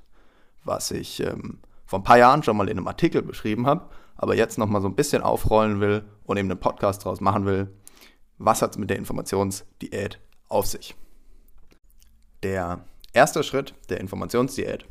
was 0.63 0.91
ich 0.91 1.19
ähm, 1.19 1.59
vor 1.85 1.99
ein 1.99 2.03
paar 2.03 2.17
Jahren 2.17 2.43
schon 2.43 2.57
mal 2.57 2.69
in 2.69 2.77
einem 2.77 2.87
Artikel 2.87 3.21
beschrieben 3.21 3.67
habe, 3.67 3.89
aber 4.15 4.35
jetzt 4.35 4.57
nochmal 4.57 4.81
so 4.81 4.87
ein 4.87 4.95
bisschen 4.95 5.21
aufrollen 5.21 5.79
will 5.79 6.03
und 6.23 6.37
eben 6.37 6.49
einen 6.49 6.59
Podcast 6.59 7.05
draus 7.05 7.21
machen 7.21 7.45
will. 7.45 7.73
Was 8.37 8.61
hat 8.61 8.71
es 8.71 8.77
mit 8.77 8.89
der 8.89 8.97
Informationsdiät 8.97 10.19
auf 10.49 10.65
sich? 10.65 10.95
Der 12.41 12.85
erste 13.13 13.43
Schritt 13.43 13.75
der 13.89 13.99
Informationsdiät, 13.99 14.85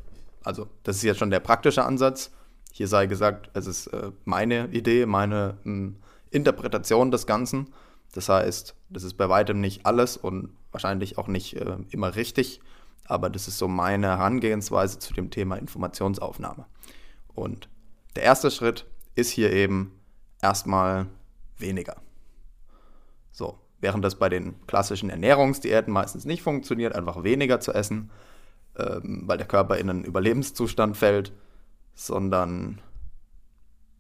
also 0.45 0.69
das 0.83 0.97
ist 0.97 1.03
jetzt 1.03 1.19
schon 1.19 1.31
der 1.31 1.41
praktische 1.41 1.85
Ansatz, 1.85 2.31
hier 2.73 2.89
sei 2.89 3.07
gesagt, 3.07 3.51
es 3.55 3.67
ist 3.67 3.89
äh, 3.89 4.13
meine 4.25 4.69
Idee, 4.69 5.07
meine 5.07 5.59
mh, 5.65 5.65
hm, 5.65 5.97
Interpretation 6.31 7.11
des 7.11 7.27
Ganzen. 7.27 7.73
Das 8.15 8.29
heißt, 8.29 8.75
das 8.89 9.03
ist 9.05 9.15
bei 9.15 9.29
weitem 9.29 9.61
nicht 9.61 9.85
alles 9.85 10.17
und 10.17 10.57
wahrscheinlich 10.71 11.19
auch 11.19 11.29
nicht 11.29 11.55
äh, 11.57 11.77
immer 11.91 12.15
richtig, 12.15 12.61
aber 13.05 13.29
das 13.29 13.49
ist 13.49 13.59
so 13.59 13.69
meine 13.69 14.09
Herangehensweise 14.09 14.99
zu 14.99 15.13
dem 15.13 15.31
Thema 15.31 15.57
Informationsaufnahme. 15.57 16.67
Und 17.35 17.69
der 18.17 18.23
erste 18.23 18.51
Schritt 18.51 18.87
ist 19.15 19.31
hier 19.31 19.53
eben 19.53 19.99
erstmal 20.41 21.07
weniger. 21.59 21.97
So, 23.33 23.59
während 23.81 24.05
das 24.05 24.19
bei 24.19 24.29
den 24.29 24.67
klassischen 24.67 25.11
Ernährungsdiäten 25.11 25.93
meistens 25.93 26.25
nicht 26.25 26.43
funktioniert, 26.43 26.95
einfach 26.95 27.23
weniger 27.23 27.61
zu 27.61 27.73
essen, 27.73 28.11
ähm, 28.79 29.23
weil 29.27 29.39
der 29.39 29.47
Körper 29.47 29.77
in 29.79 29.91
einen 29.91 30.05
Überlebenszustand 30.05 30.97
fällt, 30.97 31.33
sondern 31.95 32.81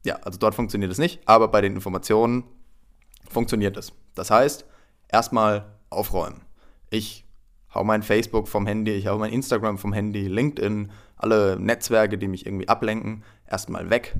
ja, 0.04 0.16
also 0.22 0.38
dort 0.38 0.54
funktioniert 0.54 0.90
es 0.90 0.98
nicht, 0.98 1.20
aber 1.26 1.48
bei 1.48 1.60
den 1.60 1.74
Informationen 1.74 2.44
funktioniert 3.28 3.76
es. 3.76 3.92
Das 4.14 4.30
heißt, 4.30 4.66
erstmal 5.08 5.76
aufräumen. 5.90 6.42
Ich 6.90 7.24
hau 7.74 7.84
mein 7.84 8.02
Facebook 8.02 8.48
vom 8.48 8.66
Handy, 8.66 8.92
ich 8.92 9.06
hau 9.06 9.18
mein 9.18 9.32
Instagram 9.32 9.78
vom 9.78 9.92
Handy, 9.92 10.26
LinkedIn, 10.26 10.90
alle 11.16 11.58
Netzwerke, 11.58 12.18
die 12.18 12.28
mich 12.28 12.46
irgendwie 12.46 12.68
ablenken, 12.68 13.24
erstmal 13.48 13.90
weg. 13.90 14.16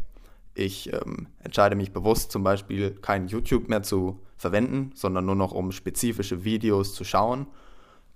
Ich 0.55 0.93
ähm, 0.93 1.29
entscheide 1.41 1.77
mich 1.77 1.93
bewusst 1.93 2.31
zum 2.31 2.45
Beispiel 2.45 2.91
kein 2.91 3.27
YouTube 3.27 3.69
mehr 3.69 3.83
zu 3.83 4.21
verwenden, 4.37 4.93
sondern 4.95 5.25
nur 5.25 5.35
noch 5.35 5.53
um 5.53 5.73
spezifische 5.73 6.45
Videos 6.45 6.95
zu 6.95 7.05
schauen. 7.05 7.47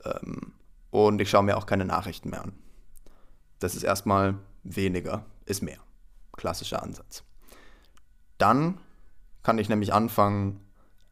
Ähm, 0.04 0.52
und 0.90 1.20
ich 1.20 1.30
schaue 1.30 1.42
mir 1.42 1.56
auch 1.56 1.66
keine 1.66 1.84
Nachrichten 1.84 2.30
mehr 2.30 2.42
an. 2.42 2.52
Das 3.58 3.74
ist 3.74 3.82
erstmal 3.82 4.34
weniger, 4.62 5.24
ist 5.44 5.62
mehr. 5.62 5.78
Klassischer 6.32 6.82
Ansatz. 6.82 7.22
Dann 8.38 8.78
kann 9.42 9.58
ich 9.58 9.68
nämlich 9.68 9.92
anfangen, 9.92 10.60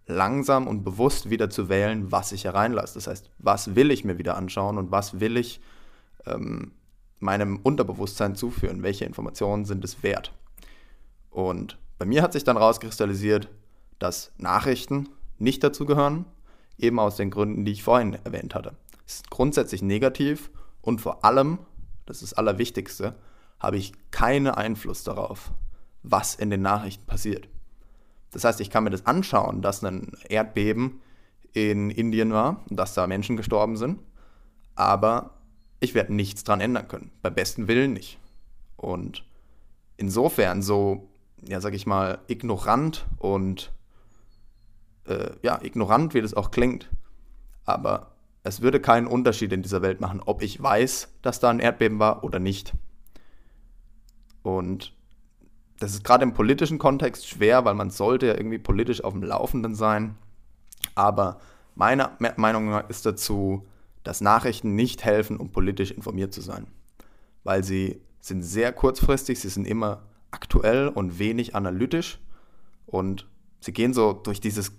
langsam 0.06 0.66
und 0.66 0.84
bewusst 0.84 1.30
wieder 1.30 1.48
zu 1.48 1.68
wählen, 1.68 2.12
was 2.12 2.32
ich 2.32 2.44
hereinlasse. 2.44 2.94
Das 2.94 3.06
heißt, 3.06 3.30
was 3.38 3.74
will 3.74 3.90
ich 3.90 4.04
mir 4.04 4.18
wieder 4.18 4.36
anschauen 4.36 4.76
und 4.76 4.90
was 4.90 5.20
will 5.20 5.36
ich 5.36 5.60
ähm, 6.26 6.72
meinem 7.20 7.58
Unterbewusstsein 7.62 8.34
zuführen? 8.34 8.82
Welche 8.82 9.06
Informationen 9.06 9.64
sind 9.64 9.84
es 9.84 10.02
wert? 10.02 10.32
Und 11.30 11.78
bei 11.98 12.04
mir 12.04 12.22
hat 12.22 12.32
sich 12.32 12.44
dann 12.44 12.56
rauskristallisiert, 12.56 13.48
dass 13.98 14.32
Nachrichten 14.36 15.08
nicht 15.38 15.64
dazu 15.64 15.86
gehören, 15.86 16.26
eben 16.78 16.98
aus 16.98 17.16
den 17.16 17.30
Gründen, 17.30 17.64
die 17.64 17.72
ich 17.72 17.82
vorhin 17.82 18.18
erwähnt 18.24 18.54
hatte. 18.54 18.74
Ist 19.06 19.30
grundsätzlich 19.30 19.82
negativ 19.82 20.50
und 20.80 21.00
vor 21.00 21.24
allem, 21.24 21.58
das 22.06 22.22
ist 22.22 22.32
das 22.32 22.38
Allerwichtigste, 22.38 23.16
habe 23.58 23.76
ich 23.76 23.92
keinen 24.10 24.48
Einfluss 24.48 25.04
darauf, 25.04 25.52
was 26.02 26.34
in 26.34 26.50
den 26.50 26.62
Nachrichten 26.62 27.06
passiert. 27.06 27.48
Das 28.30 28.44
heißt, 28.44 28.60
ich 28.60 28.70
kann 28.70 28.84
mir 28.84 28.90
das 28.90 29.06
anschauen, 29.06 29.62
dass 29.62 29.84
ein 29.84 30.12
Erdbeben 30.28 31.00
in 31.52 31.90
Indien 31.90 32.32
war 32.32 32.62
und 32.68 32.76
dass 32.76 32.94
da 32.94 33.06
Menschen 33.06 33.36
gestorben 33.36 33.76
sind, 33.76 34.00
aber 34.74 35.38
ich 35.80 35.94
werde 35.94 36.14
nichts 36.14 36.44
dran 36.44 36.60
ändern 36.60 36.88
können. 36.88 37.10
Beim 37.22 37.34
besten 37.34 37.68
Willen 37.68 37.92
nicht. 37.92 38.18
Und 38.76 39.24
insofern 39.96 40.62
so, 40.62 41.08
ja, 41.46 41.60
sag 41.60 41.74
ich 41.74 41.86
mal, 41.86 42.18
ignorant 42.26 43.06
und 43.18 43.72
äh, 45.06 45.30
ja, 45.42 45.60
ignorant, 45.62 46.14
wie 46.14 46.22
das 46.22 46.34
auch 46.34 46.50
klingt, 46.50 46.90
aber 47.64 48.13
es 48.44 48.60
würde 48.60 48.78
keinen 48.78 49.06
Unterschied 49.06 49.52
in 49.52 49.62
dieser 49.62 49.82
Welt 49.82 50.00
machen, 50.00 50.20
ob 50.24 50.42
ich 50.42 50.62
weiß, 50.62 51.08
dass 51.22 51.40
da 51.40 51.48
ein 51.48 51.60
Erdbeben 51.60 51.98
war 51.98 52.22
oder 52.24 52.38
nicht. 52.38 52.74
Und 54.42 54.92
das 55.80 55.94
ist 55.94 56.04
gerade 56.04 56.22
im 56.22 56.34
politischen 56.34 56.78
Kontext 56.78 57.26
schwer, 57.26 57.64
weil 57.64 57.74
man 57.74 57.90
sollte 57.90 58.26
ja 58.26 58.34
irgendwie 58.34 58.58
politisch 58.58 59.02
auf 59.02 59.14
dem 59.14 59.22
Laufenden 59.22 59.74
sein. 59.74 60.16
Aber 60.94 61.40
meine 61.74 62.10
Meinung 62.36 62.80
ist 62.88 63.06
dazu, 63.06 63.66
dass 64.02 64.20
Nachrichten 64.20 64.74
nicht 64.74 65.04
helfen, 65.04 65.38
um 65.38 65.50
politisch 65.50 65.90
informiert 65.90 66.34
zu 66.34 66.42
sein. 66.42 66.66
Weil 67.44 67.64
sie 67.64 68.02
sind 68.20 68.42
sehr 68.42 68.72
kurzfristig, 68.72 69.40
sie 69.40 69.48
sind 69.48 69.66
immer 69.66 70.02
aktuell 70.30 70.88
und 70.88 71.18
wenig 71.18 71.54
analytisch 71.54 72.20
und 72.84 73.26
sie 73.60 73.72
gehen 73.72 73.94
so 73.94 74.12
durch 74.12 74.40
dieses 74.40 74.72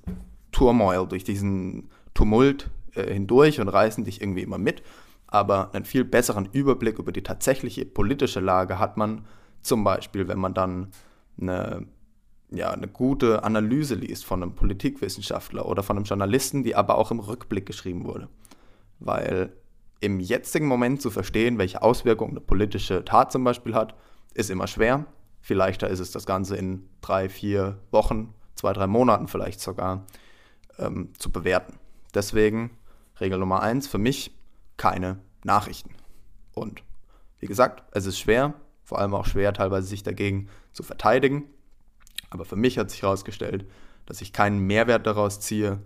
Turmoil, 0.51 1.07
durch 1.07 1.23
diesen 1.23 1.89
Tumult 2.13 2.69
äh, 2.95 3.13
hindurch 3.13 3.59
und 3.59 3.67
reißen 3.67 4.03
dich 4.03 4.21
irgendwie 4.21 4.41
immer 4.41 4.57
mit. 4.57 4.83
Aber 5.27 5.73
einen 5.73 5.85
viel 5.85 6.03
besseren 6.03 6.47
Überblick 6.51 6.99
über 6.99 7.11
die 7.11 7.23
tatsächliche 7.23 7.85
politische 7.85 8.39
Lage 8.39 8.79
hat 8.79 8.97
man, 8.97 9.25
zum 9.61 9.83
Beispiel, 9.83 10.27
wenn 10.27 10.39
man 10.39 10.53
dann 10.53 10.91
eine, 11.41 11.87
ja, 12.51 12.71
eine 12.71 12.87
gute 12.87 13.43
Analyse 13.43 13.95
liest 13.95 14.25
von 14.25 14.43
einem 14.43 14.53
Politikwissenschaftler 14.53 15.65
oder 15.65 15.83
von 15.83 15.97
einem 15.97 16.05
Journalisten, 16.05 16.63
die 16.63 16.75
aber 16.75 16.97
auch 16.97 17.11
im 17.11 17.19
Rückblick 17.19 17.65
geschrieben 17.65 18.05
wurde. 18.05 18.29
Weil 18.99 19.51
im 19.99 20.19
jetzigen 20.19 20.67
Moment 20.67 21.01
zu 21.01 21.09
verstehen, 21.09 21.57
welche 21.57 21.81
Auswirkungen 21.81 22.31
eine 22.31 22.41
politische 22.41 23.03
Tat 23.03 23.31
zum 23.31 23.43
Beispiel 23.43 23.73
hat, 23.73 23.95
ist 24.33 24.51
immer 24.51 24.67
schwer. 24.67 25.05
Viel 25.41 25.57
leichter 25.57 25.89
ist 25.89 25.99
es, 25.99 26.11
das 26.11 26.25
Ganze 26.25 26.55
in 26.55 26.87
drei, 27.01 27.29
vier 27.29 27.79
Wochen, 27.91 28.33
zwei, 28.55 28.73
drei 28.73 28.87
Monaten 28.87 29.27
vielleicht 29.27 29.59
sogar 29.59 30.05
ähm, 30.77 31.09
zu 31.17 31.31
bewerten. 31.31 31.73
Deswegen 32.13 32.71
Regel 33.19 33.39
Nummer 33.39 33.61
eins 33.61 33.87
für 33.87 33.97
mich 33.97 34.31
keine 34.77 35.19
Nachrichten. 35.43 35.93
Und 36.53 36.83
wie 37.39 37.47
gesagt, 37.47 37.83
es 37.91 38.05
ist 38.05 38.19
schwer, 38.19 38.53
vor 38.83 38.99
allem 38.99 39.13
auch 39.13 39.25
schwer, 39.25 39.53
teilweise 39.53 39.87
sich 39.87 40.03
dagegen 40.03 40.49
zu 40.73 40.83
verteidigen. 40.83 41.45
Aber 42.29 42.45
für 42.45 42.55
mich 42.55 42.77
hat 42.77 42.91
sich 42.91 43.01
herausgestellt, 43.01 43.69
dass 44.05 44.21
ich 44.21 44.33
keinen 44.33 44.59
Mehrwert 44.59 45.07
daraus 45.07 45.39
ziehe 45.39 45.79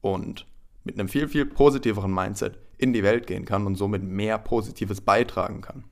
und 0.00 0.46
mit 0.84 0.98
einem 0.98 1.08
viel, 1.08 1.28
viel 1.28 1.44
positiveren 1.44 2.12
Mindset 2.12 2.58
in 2.78 2.92
die 2.92 3.02
Welt 3.02 3.26
gehen 3.26 3.44
kann 3.44 3.66
und 3.66 3.74
somit 3.74 4.02
mehr 4.02 4.38
Positives 4.38 5.00
beitragen 5.00 5.60
kann. 5.60 5.84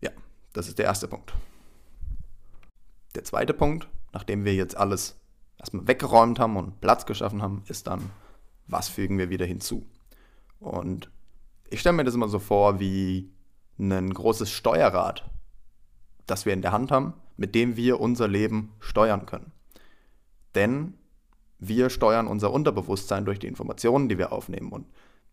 Ja, 0.00 0.10
das 0.52 0.68
ist 0.68 0.78
der 0.78 0.86
erste 0.86 1.06
Punkt. 1.06 1.34
Der 3.14 3.24
zweite 3.24 3.54
Punkt, 3.54 3.88
nachdem 4.12 4.44
wir 4.44 4.54
jetzt 4.54 4.76
alles 4.76 5.20
erstmal 5.58 5.86
weggeräumt 5.86 6.38
haben 6.38 6.56
und 6.56 6.80
Platz 6.80 7.06
geschaffen 7.06 7.42
haben, 7.42 7.62
ist 7.68 7.86
dann, 7.86 8.10
was 8.66 8.88
fügen 8.88 9.18
wir 9.18 9.30
wieder 9.30 9.46
hinzu? 9.46 9.86
Und 10.60 11.10
ich 11.68 11.80
stelle 11.80 11.96
mir 11.96 12.04
das 12.04 12.14
immer 12.14 12.28
so 12.28 12.38
vor 12.38 12.80
wie 12.80 13.30
ein 13.78 14.12
großes 14.12 14.50
Steuerrad, 14.50 15.28
das 16.26 16.46
wir 16.46 16.52
in 16.52 16.62
der 16.62 16.72
Hand 16.72 16.90
haben, 16.90 17.14
mit 17.36 17.54
dem 17.54 17.76
wir 17.76 18.00
unser 18.00 18.28
Leben 18.28 18.72
steuern 18.80 19.26
können. 19.26 19.52
Denn 20.54 20.94
wir 21.58 21.90
steuern 21.90 22.26
unser 22.26 22.52
Unterbewusstsein 22.52 23.24
durch 23.24 23.38
die 23.38 23.46
Informationen, 23.46 24.08
die 24.08 24.18
wir 24.18 24.32
aufnehmen. 24.32 24.72
Und 24.72 24.86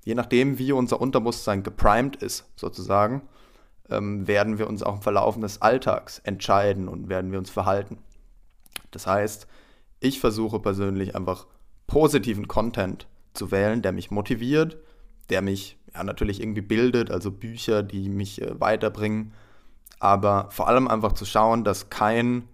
je 0.06 0.16
nachdem, 0.16 0.58
wie 0.58 0.72
unser 0.72 1.02
Unterbewusstsein 1.02 1.64
geprimed 1.64 2.18
ist, 2.18 2.46
sozusagen, 2.56 3.24
ähm, 3.90 4.28
werden 4.28 4.58
wir 4.60 4.68
uns 4.68 4.84
auch 4.84 4.96
im 4.96 5.02
Verlauf 5.02 5.40
des 5.40 5.62
Alltags 5.62 6.20
entscheiden 6.20 6.88
und 6.88 7.10
werden 7.10 7.32
wir 7.32 7.40
uns 7.40 7.50
verhalten. 7.50 7.98
Das 8.92 9.08
heißt, 9.08 9.48
ich 10.00 10.20
versuche 10.20 10.60
persönlich 10.60 11.16
einfach 11.16 11.48
positiven 11.88 12.48
Content 12.48 13.08
zu 13.34 13.52
wählen, 13.52 13.82
der 13.82 13.92
mich 13.92 14.12
motiviert, 14.12 14.78
der 15.30 15.42
mich 15.42 15.78
ja, 15.94 16.04
natürlich 16.04 16.42
irgendwie 16.42 16.62
bildet, 16.62 17.12
also 17.12 17.32
Bücher, 17.32 17.84
die 17.84 18.10
mich 18.10 18.42
äh, 18.42 18.60
weiterbringen, 18.60 19.34
aber 20.00 20.50
vor 20.52 20.68
allem 20.68 20.88
einfach 20.88 21.14
zu 21.14 21.26
schauen, 21.26 21.64
dass 21.64 21.90
kein 21.90 22.48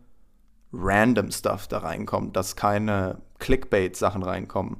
random 0.74 1.32
Stuff 1.32 1.68
da 1.68 1.80
reinkommt, 1.80 2.36
dass 2.36 2.56
keine 2.56 3.22
Clickbait-Sachen 3.40 4.24
reinkommen 4.24 4.78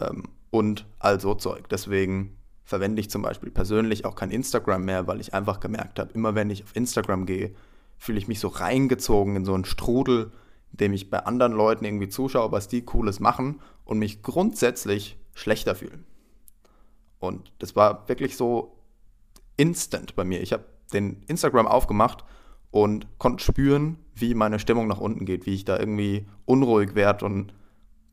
ähm, 0.00 0.24
und 0.50 0.86
all 0.98 1.20
so 1.20 1.34
Zeug. 1.34 1.68
Deswegen 1.68 2.36
verwende 2.64 3.00
ich 3.00 3.10
zum 3.10 3.22
Beispiel 3.22 3.50
persönlich 3.50 4.04
auch 4.04 4.16
kein 4.16 4.30
Instagram 4.30 4.84
mehr, 4.84 5.06
weil 5.06 5.20
ich 5.20 5.34
einfach 5.34 5.60
gemerkt 5.60 5.98
habe, 5.98 6.12
immer 6.12 6.34
wenn 6.34 6.50
ich 6.50 6.64
auf 6.64 6.74
Instagram 6.74 7.24
gehe, 7.24 7.54
fühle 7.98 8.18
ich 8.18 8.28
mich 8.28 8.40
so 8.40 8.48
reingezogen 8.48 9.36
in 9.36 9.44
so 9.44 9.54
einen 9.54 9.64
Strudel, 9.64 10.32
in 10.72 10.78
dem 10.78 10.92
ich 10.92 11.10
bei 11.10 11.20
anderen 11.20 11.52
Leuten 11.52 11.84
irgendwie 11.84 12.08
zuschaue, 12.08 12.52
was 12.52 12.68
die 12.68 12.82
Cooles 12.82 13.20
machen 13.20 13.60
und 13.84 13.98
mich 13.98 14.22
grundsätzlich 14.22 15.18
schlechter 15.34 15.74
fühle. 15.74 16.00
Und 17.18 17.52
das 17.58 17.76
war 17.76 18.08
wirklich 18.08 18.36
so 18.36 18.78
instant 19.56 20.16
bei 20.16 20.24
mir. 20.24 20.40
Ich 20.42 20.52
habe 20.52 20.64
den 20.92 21.22
Instagram 21.26 21.66
aufgemacht 21.66 22.24
und 22.70 23.06
konnte 23.18 23.42
spüren, 23.42 23.98
wie 24.14 24.34
meine 24.34 24.58
Stimmung 24.58 24.86
nach 24.86 25.00
unten 25.00 25.24
geht, 25.24 25.46
wie 25.46 25.54
ich 25.54 25.64
da 25.64 25.78
irgendwie 25.78 26.28
unruhig 26.44 26.94
werde 26.94 27.24
und 27.24 27.54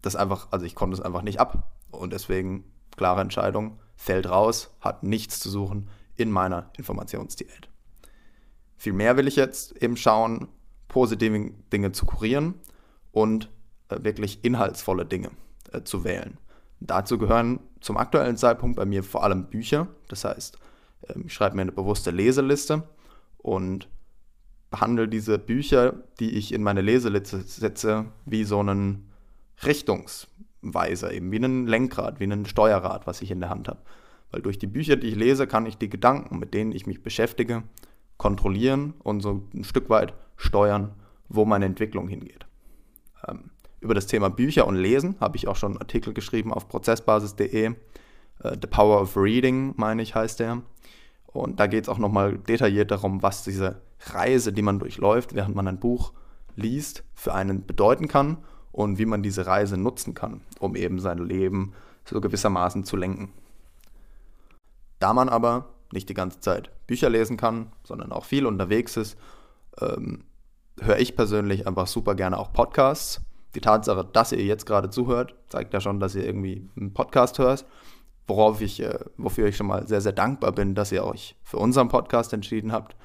das 0.02 0.16
einfach, 0.16 0.48
also 0.52 0.66
ich 0.66 0.76
konnte 0.76 0.96
es 0.96 1.02
einfach 1.02 1.22
nicht 1.22 1.40
ab. 1.40 1.72
Und 1.92 2.14
deswegen, 2.14 2.66
klare 2.96 3.22
Entscheidung, 3.22 3.80
fällt 3.96 4.30
raus, 4.30 4.76
hat 4.80 5.04
nichts 5.04 5.40
zu 5.40 5.50
suchen 5.50 5.90
in 6.16 6.32
meiner 6.32 6.72
Informationsdiät. 6.78 7.70
Viel 8.78 8.94
mehr 8.94 9.18
will 9.18 9.28
ich 9.28 9.36
jetzt 9.36 9.82
eben 9.82 9.98
schauen, 9.98 10.48
positive 10.94 11.52
Dinge 11.74 11.92
zu 11.92 12.06
kurieren 12.06 12.54
und 13.12 13.50
äh, 13.90 14.04
wirklich 14.04 14.46
inhaltsvolle 14.46 15.08
Dinge 15.08 15.32
äh, 15.72 15.82
zu 15.82 16.04
wählen. 16.04 16.38
Dazu 16.80 17.18
gehören 17.18 17.60
zum 17.82 17.98
aktuellen 17.98 18.38
Zeitpunkt 18.38 18.76
bei 18.76 18.86
mir 18.86 19.04
vor 19.04 19.24
allem 19.24 19.46
Bücher. 19.46 19.88
Das 20.08 20.24
heißt, 20.24 20.60
äh, 21.08 21.20
ich 21.26 21.34
schreibe 21.34 21.56
mir 21.56 21.64
eine 21.64 21.72
bewusste 21.72 22.12
Leseliste 22.12 22.84
und 23.40 23.90
behandle 24.70 25.08
diese 25.08 25.40
Bücher, 25.40 25.96
die 26.20 26.38
ich 26.38 26.54
in 26.54 26.62
meine 26.62 26.82
Leseliste 26.82 27.42
setze, 27.42 28.06
wie 28.26 28.44
so 28.44 28.60
einen 28.60 29.10
Richtungsweiser, 29.66 31.12
eben 31.12 31.32
wie 31.32 31.38
ein 31.38 31.66
Lenkrad, 31.66 32.20
wie 32.20 32.26
ein 32.26 32.46
Steuerrad, 32.46 33.08
was 33.08 33.24
ich 33.24 33.32
in 33.32 33.40
der 33.40 33.50
Hand 33.50 33.68
habe. 33.68 33.82
Weil 34.30 34.44
durch 34.44 34.60
die 34.60 34.68
Bücher, 34.68 34.96
die 34.96 35.08
ich 35.08 35.16
lese, 35.16 35.48
kann 35.48 35.66
ich 35.66 35.80
die 35.80 35.90
Gedanken, 35.90 36.38
mit 36.38 36.54
denen 36.54 36.72
ich 36.72 36.86
mich 36.86 37.02
beschäftige, 37.02 37.64
kontrollieren 38.18 38.94
und 39.00 39.22
so 39.22 39.48
ein 39.56 39.64
Stück 39.64 39.90
weit 39.90 40.14
steuern, 40.38 40.94
wo 41.30 41.46
meine 41.46 41.66
Entwicklung 41.66 42.08
hingeht. 42.08 42.46
Ähm, 43.28 43.52
über 43.80 43.94
das 43.94 44.08
Thema 44.08 44.30
Bücher 44.30 44.66
und 44.68 44.76
Lesen 44.76 45.16
habe 45.20 45.38
ich 45.38 45.48
auch 45.48 45.56
schon 45.56 45.74
einen 45.74 45.82
Artikel 45.82 46.14
geschrieben 46.14 46.54
auf 46.54 46.68
prozessbasis.de. 46.70 47.66
Äh, 47.66 47.74
The 48.42 48.68
Power 48.68 49.02
of 49.02 49.18
Reading, 49.18 49.74
meine 49.78 50.02
ich, 50.02 50.16
heißt 50.16 50.40
der. 50.40 50.62
Und 51.28 51.60
da 51.60 51.68
geht 51.68 51.86
es 51.86 51.90
auch 51.90 51.98
nochmal 51.98 52.38
detailliert 52.38 52.92
darum, 52.92 53.22
was 53.22 53.44
diese 53.44 53.82
Reise, 54.06 54.54
die 54.54 54.62
man 54.62 54.80
durchläuft, 54.80 55.34
während 55.34 55.56
man 55.56 55.68
ein 55.68 55.80
Buch 55.80 56.14
liest, 56.56 57.04
für 57.14 57.34
einen 57.34 57.66
bedeuten 57.66 58.08
kann 58.08 58.38
und 58.72 58.98
wie 59.00 59.06
man 59.06 59.24
diese 59.24 59.48
Reise 59.48 59.78
nutzen 59.78 60.14
kann, 60.14 60.42
um 60.60 60.76
eben 60.76 61.00
sein 61.00 61.18
Leben 61.18 61.74
so 62.06 62.22
gewissermaßen 62.22 62.84
zu 62.84 62.98
lenken. 62.98 63.32
Da 65.00 65.14
man 65.14 65.30
aber 65.30 65.70
nicht 65.92 66.10
die 66.10 66.14
ganze 66.14 66.40
Zeit 66.40 66.72
Bücher 66.88 67.10
lesen 67.10 67.38
kann, 67.38 67.72
sondern 67.84 68.12
auch 68.12 68.26
viel 68.26 68.46
unterwegs 68.46 68.98
ist, 68.98 69.18
ähm, 69.82 70.24
höre 70.80 71.00
ich 71.00 71.16
persönlich 71.16 71.68
einfach 71.68 71.88
super 71.88 72.16
gerne 72.16 72.38
auch 72.38 72.54
Podcasts. 72.54 73.22
Die 73.56 73.62
Tatsache, 73.62 74.06
dass 74.12 74.32
ihr 74.32 74.44
jetzt 74.44 74.66
gerade 74.66 74.90
zuhört, 74.90 75.36
zeigt 75.48 75.74
ja 75.74 75.82
schon, 75.82 76.00
dass 76.00 76.16
ihr 76.16 76.26
irgendwie 76.26 76.70
einen 76.76 76.94
Podcast 76.94 77.38
hört, 77.38 77.66
worauf 78.28 78.62
ich, 78.62 78.82
äh, 78.82 79.00
wofür 79.18 79.48
ich 79.48 79.58
schon 79.58 79.68
mal 79.68 79.88
sehr, 79.88 80.02
sehr 80.02 80.12
dankbar 80.12 80.52
bin, 80.52 80.76
dass 80.76 80.92
ihr 80.92 81.06
euch 81.06 81.36
für 81.44 81.58
unseren 81.58 81.90
Podcast 81.90 82.34
entschieden 82.34 82.72
habt 82.72 82.96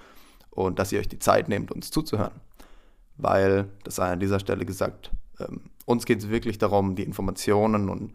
und 0.50 0.78
dass 0.78 0.92
ihr 0.92 1.00
euch 1.00 1.08
die 1.08 1.18
Zeit 1.18 1.48
nehmt, 1.48 1.70
uns 1.70 1.90
zuzuhören. 1.90 2.40
Weil, 3.16 3.68
das 3.84 3.96
sei 3.96 4.12
an 4.12 4.20
dieser 4.20 4.40
Stelle 4.40 4.64
gesagt, 4.64 5.10
ähm, 5.38 5.70
uns 5.84 6.06
geht 6.06 6.20
es 6.20 6.30
wirklich 6.30 6.58
darum, 6.58 6.94
die 6.94 7.02
Informationen 7.02 7.88
und 7.88 8.12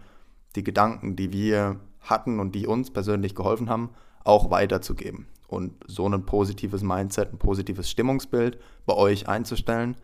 die 0.55 0.63
Gedanken, 0.63 1.15
die 1.15 1.31
wir 1.31 1.79
hatten 2.01 2.39
und 2.39 2.53
die 2.55 2.67
uns 2.67 2.91
persönlich 2.91 3.35
geholfen 3.35 3.69
haben, 3.69 3.89
auch 4.23 4.49
weiterzugeben 4.49 5.27
und 5.53 5.73
so 5.87 6.07
ein 6.07 6.25
positives 6.25 6.81
Mindset, 6.81 7.31
ein 7.31 7.37
positives 7.37 7.89
Stimmungsbild 7.89 8.59
bei 8.85 8.95
euch 8.95 9.27
einzustellen, 9.27 9.95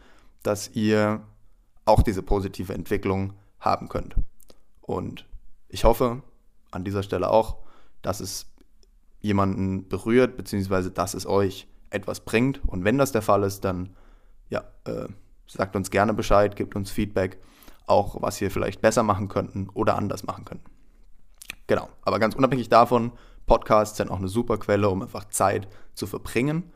dass 0.44 0.70
ihr 0.76 1.22
auch 1.86 2.04
diese 2.04 2.24
positive 2.24 2.74
Entwicklung 2.74 3.34
haben 3.60 3.90
könnt. 3.90 4.16
Und 4.82 5.26
ich 5.68 5.84
hoffe 5.84 6.22
an 6.72 6.84
dieser 6.84 7.04
Stelle 7.04 7.30
auch, 7.30 7.58
dass 8.02 8.20
es 8.20 8.48
jemanden 9.20 9.88
berührt, 9.90 10.38
beziehungsweise 10.38 10.92
dass 10.92 11.14
es 11.14 11.26
euch 11.26 11.68
etwas 11.90 12.22
bringt. 12.22 12.62
Und 12.66 12.84
wenn 12.84 12.98
das 12.98 13.12
der 13.12 13.22
Fall 13.22 13.44
ist, 13.44 13.66
dann 13.66 13.96
ja, 14.50 14.64
äh, 14.86 15.08
sagt 15.48 15.76
uns 15.76 15.92
gerne 15.92 16.14
Bescheid, 16.14 16.56
gebt 16.56 16.76
uns 16.76 16.92
Feedback, 16.92 17.40
auch 17.86 18.22
was 18.22 18.40
wir 18.40 18.52
vielleicht 18.52 18.82
besser 18.82 19.04
machen 19.04 19.28
könnten 19.28 19.68
oder 19.74 19.98
anders 19.98 20.24
machen 20.24 20.46
könnten. 20.46 20.70
Genau, 21.68 21.90
aber 22.04 22.20
ganz 22.20 22.36
unabhängig 22.36 22.70
davon, 22.70 23.12
Podcasts 23.50 23.98
sind 23.98 24.12
auch 24.12 24.20
eine 24.20 24.28
super 24.28 24.60
Quelle, 24.60 24.90
um 24.90 25.02
einfach 25.02 25.26
Zeit 25.26 25.68
zu 25.96 26.06
verbringen, 26.06 26.72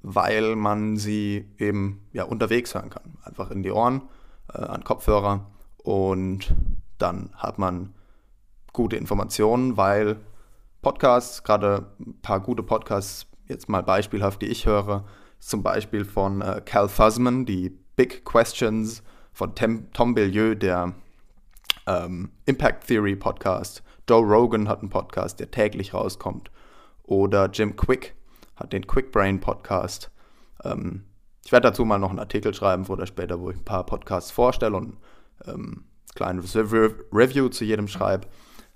weil 0.00 0.54
man 0.54 0.96
sie 0.96 1.50
eben 1.58 2.06
ja, 2.12 2.22
unterwegs 2.22 2.72
hören 2.74 2.88
kann. 2.88 3.18
Einfach 3.24 3.50
in 3.50 3.64
die 3.64 3.72
Ohren, 3.72 4.02
äh, 4.52 4.58
an 4.58 4.84
Kopfhörer 4.84 5.50
und 5.82 6.54
dann 6.98 7.30
hat 7.34 7.58
man 7.58 7.94
gute 8.72 8.94
Informationen, 8.94 9.76
weil 9.76 10.20
Podcasts, 10.82 11.42
gerade 11.42 11.88
ein 11.98 12.20
paar 12.22 12.38
gute 12.38 12.62
Podcasts 12.62 13.26
jetzt 13.48 13.68
mal 13.68 13.82
beispielhaft, 13.82 14.40
die 14.40 14.46
ich 14.46 14.66
höre, 14.66 15.04
zum 15.40 15.64
Beispiel 15.64 16.04
von 16.04 16.42
äh, 16.42 16.62
Cal 16.64 16.88
Fussman, 16.88 17.44
die 17.44 17.76
Big 17.96 18.24
Questions, 18.24 19.02
von 19.32 19.56
Tem 19.56 19.90
Tom 19.92 20.14
Bellieu, 20.14 20.54
der 20.54 20.94
ähm, 21.88 22.30
Impact 22.46 22.86
Theory 22.86 23.16
Podcast. 23.16 23.82
Joe 24.08 24.22
Rogan 24.22 24.68
hat 24.68 24.80
einen 24.80 24.90
Podcast, 24.90 25.40
der 25.40 25.50
täglich 25.50 25.94
rauskommt. 25.94 26.50
Oder 27.04 27.50
Jim 27.50 27.76
Quick 27.76 28.14
hat 28.56 28.72
den 28.72 28.86
Quick 28.86 29.12
Brain 29.12 29.40
Podcast. 29.40 30.10
Ähm, 30.62 31.04
ich 31.44 31.52
werde 31.52 31.68
dazu 31.68 31.84
mal 31.84 31.98
noch 31.98 32.10
einen 32.10 32.18
Artikel 32.18 32.54
schreiben, 32.54 32.86
oder 32.86 33.06
später, 33.06 33.40
wo 33.40 33.50
ich 33.50 33.56
ein 33.56 33.64
paar 33.64 33.84
Podcasts 33.84 34.30
vorstelle 34.30 34.76
und 34.76 34.96
ähm, 35.46 35.84
ein 36.10 36.14
kleines 36.14 36.54
Review 36.54 37.48
zu 37.48 37.64
jedem 37.64 37.88
schreibe. 37.88 38.26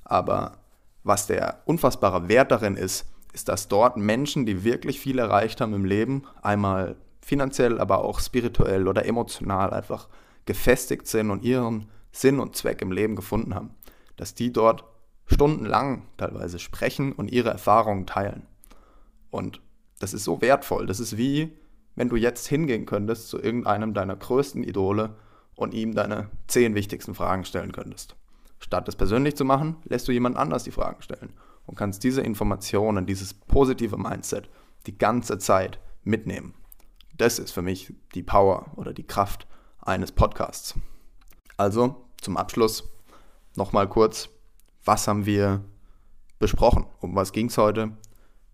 Aber 0.05 0.59
was 1.05 1.27
der 1.27 1.63
unfassbare 1.67 2.29
Wert 2.29 2.51
darin 2.51 2.77
ist, 2.77 3.07
ist, 3.33 3.49
dass 3.49 3.69
dort 3.69 3.97
Menschen, 3.97 4.47
die 4.47 4.65
wirklich 4.65 4.99
viel 4.99 5.19
erreicht 5.19 5.61
haben 5.61 5.75
im 5.75 5.85
Leben, 5.85 6.25
einmal 6.43 6.97
finanziell, 7.21 7.79
aber 7.79 8.05
auch 8.05 8.21
spirituell 8.21 8.89
oder 8.89 9.05
emotional 9.05 9.71
einfach 9.71 10.09
gefestigt 10.47 11.07
sind 11.07 11.31
und 11.31 11.45
ihren 11.45 11.91
Sinn 12.11 12.41
und 12.41 12.57
Zweck 12.57 12.81
im 12.81 12.91
Leben 12.91 13.17
gefunden 13.17 13.55
haben, 13.55 13.75
dass 14.17 14.35
die 14.35 14.53
dort 14.53 14.85
stundenlang 15.29 16.07
teilweise 16.17 16.59
sprechen 16.59 17.13
und 17.13 17.31
ihre 17.31 17.51
Erfahrungen 17.51 18.07
teilen. 18.07 18.47
Und 19.31 19.61
das 20.01 20.15
ist 20.15 20.25
so 20.25 20.41
wertvoll. 20.41 20.87
Das 20.87 21.01
ist 21.01 21.17
wie, 21.17 21.57
wenn 21.95 22.09
du 22.09 22.17
jetzt 22.17 22.47
hingehen 22.47 22.87
könntest 22.87 23.29
zu 23.29 23.41
irgendeinem 23.41 23.95
deiner 23.95 24.17
größten 24.17 24.65
Idole 24.65 25.17
und 25.55 25.75
ihm 25.75 25.95
deine 25.95 26.31
zehn 26.47 26.75
wichtigsten 26.75 27.15
Fragen 27.15 27.45
stellen 27.45 27.73
könntest. 27.73 28.17
Statt 28.61 28.89
das 28.89 28.97
persönlich 28.97 29.37
zu 29.37 29.45
machen, 29.45 29.77
lässt 29.85 30.09
du 30.09 30.13
jemand 30.13 30.37
anders 30.37 30.65
die 30.65 30.71
Fragen 30.71 31.03
stellen 31.03 31.33
und 31.67 31.77
kannst 31.77 32.03
diese 32.05 32.23
Informationen, 32.23 33.07
dieses 33.07 33.35
positive 33.35 33.97
Mindset 33.97 34.49
die 34.87 34.97
ganze 34.97 35.39
Zeit 35.39 35.79
mitnehmen. 36.03 36.55
Das 37.17 37.39
ist 37.39 37.51
für 37.51 37.63
mich 37.63 37.93
die 38.15 38.23
Power 38.23 38.73
oder 38.77 38.93
die 38.93 39.07
Kraft 39.07 39.47
eines 39.81 40.13
Podcasts. 40.13 40.75
Also 41.57 41.97
zum 42.21 42.37
Abschluss 42.37 42.89
nochmal 43.57 43.89
kurz, 43.89 44.29
was 44.85 45.09
haben 45.09 45.27
wir 45.27 45.65
besprochen? 46.39 46.87
Um 47.01 47.15
was 47.15 47.33
ging 47.33 47.47
es 47.47 47.59
heute? 47.59 47.93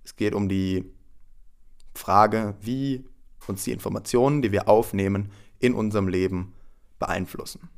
Es 0.05 0.17
geht 0.17 0.35
um 0.35 0.49
die 0.49 0.85
Frage, 1.95 2.55
wie 2.61 3.05
uns 3.47 3.65
die 3.65 3.73
Informationen, 3.73 4.43
die 4.43 4.53
wir 4.53 4.69
aufnehmen, 4.69 5.31
in 5.59 5.75
unserem 5.75 6.09
Leben 6.09 6.55
beeinflussen. 6.99 7.69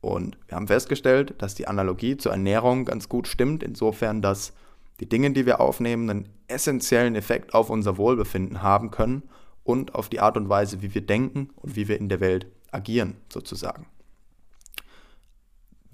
Und 0.00 0.36
wir 0.48 0.56
haben 0.56 0.66
festgestellt, 0.66 1.34
dass 1.38 1.54
die 1.54 1.66
Analogie 1.66 2.16
zur 2.16 2.32
Ernährung 2.32 2.84
ganz 2.84 3.08
gut 3.08 3.26
stimmt, 3.26 3.62
insofern, 3.62 4.20
dass 4.20 4.52
die 5.00 5.08
Dinge, 5.08 5.32
die 5.32 5.46
wir 5.46 5.60
aufnehmen, 5.60 6.10
einen 6.10 6.28
essentiellen 6.46 7.16
Effekt 7.16 7.54
auf 7.54 7.70
unser 7.70 7.96
Wohlbefinden 7.96 8.62
haben 8.62 8.90
können 8.90 9.22
und 9.62 9.94
auf 9.94 10.08
die 10.08 10.20
Art 10.20 10.36
und 10.36 10.48
Weise, 10.48 10.82
wie 10.82 10.94
wir 10.94 11.04
denken 11.04 11.50
und 11.56 11.74
wie 11.74 11.88
wir 11.88 11.98
in 11.98 12.08
der 12.08 12.20
Welt 12.20 12.46
agieren, 12.70 13.16
sozusagen. 13.32 13.86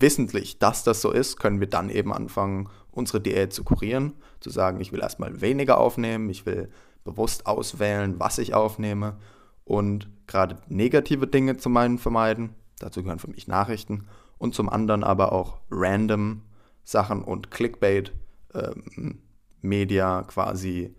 Wissentlich, 0.00 0.58
dass 0.58 0.84
das 0.84 1.00
so 1.00 1.10
ist, 1.10 1.38
können 1.38 1.60
wir 1.60 1.68
dann 1.68 1.90
eben 1.90 2.12
anfangen, 2.12 2.68
unsere 2.90 3.20
Diät 3.20 3.52
zu 3.52 3.64
kurieren, 3.64 4.14
zu 4.40 4.50
sagen, 4.50 4.80
ich 4.80 4.92
will 4.92 5.00
erstmal 5.00 5.40
weniger 5.40 5.78
aufnehmen, 5.78 6.28
ich 6.30 6.46
will 6.46 6.70
bewusst 7.04 7.46
auswählen, 7.46 8.18
was 8.18 8.38
ich 8.38 8.54
aufnehme 8.54 9.16
und 9.64 10.08
gerade 10.26 10.58
negative 10.68 11.26
Dinge 11.26 11.56
zum 11.56 11.76
einen 11.76 11.98
vermeiden 11.98 12.54
Dazu 12.80 13.02
gehören 13.02 13.18
für 13.18 13.30
mich 13.30 13.46
Nachrichten 13.46 14.06
und 14.38 14.54
zum 14.54 14.68
anderen 14.68 15.04
aber 15.04 15.32
auch 15.32 15.58
random 15.70 16.42
Sachen 16.82 17.22
und 17.22 17.50
Clickbait 17.50 18.12
ähm, 18.54 19.20
Media 19.60 20.22
quasi 20.22 20.96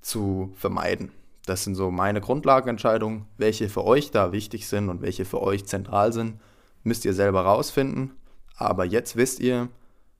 zu 0.00 0.52
vermeiden. 0.54 1.10
Das 1.44 1.64
sind 1.64 1.74
so 1.74 1.90
meine 1.90 2.20
Grundlagenentscheidungen. 2.20 3.26
Welche 3.36 3.68
für 3.68 3.84
euch 3.84 4.12
da 4.12 4.32
wichtig 4.32 4.68
sind 4.68 4.88
und 4.88 5.02
welche 5.02 5.24
für 5.24 5.42
euch 5.42 5.66
zentral 5.66 6.12
sind, 6.12 6.40
müsst 6.84 7.04
ihr 7.04 7.14
selber 7.14 7.42
rausfinden. 7.42 8.12
Aber 8.58 8.84
jetzt 8.84 9.16
wisst 9.16 9.38
ihr 9.38 9.68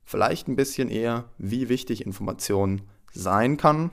vielleicht 0.03 0.47
ein 0.47 0.55
bisschen 0.55 0.89
eher, 0.89 1.25
wie 1.37 1.67
wichtig 1.69 2.05
Information 2.05 2.81
sein 3.11 3.57
kann 3.57 3.91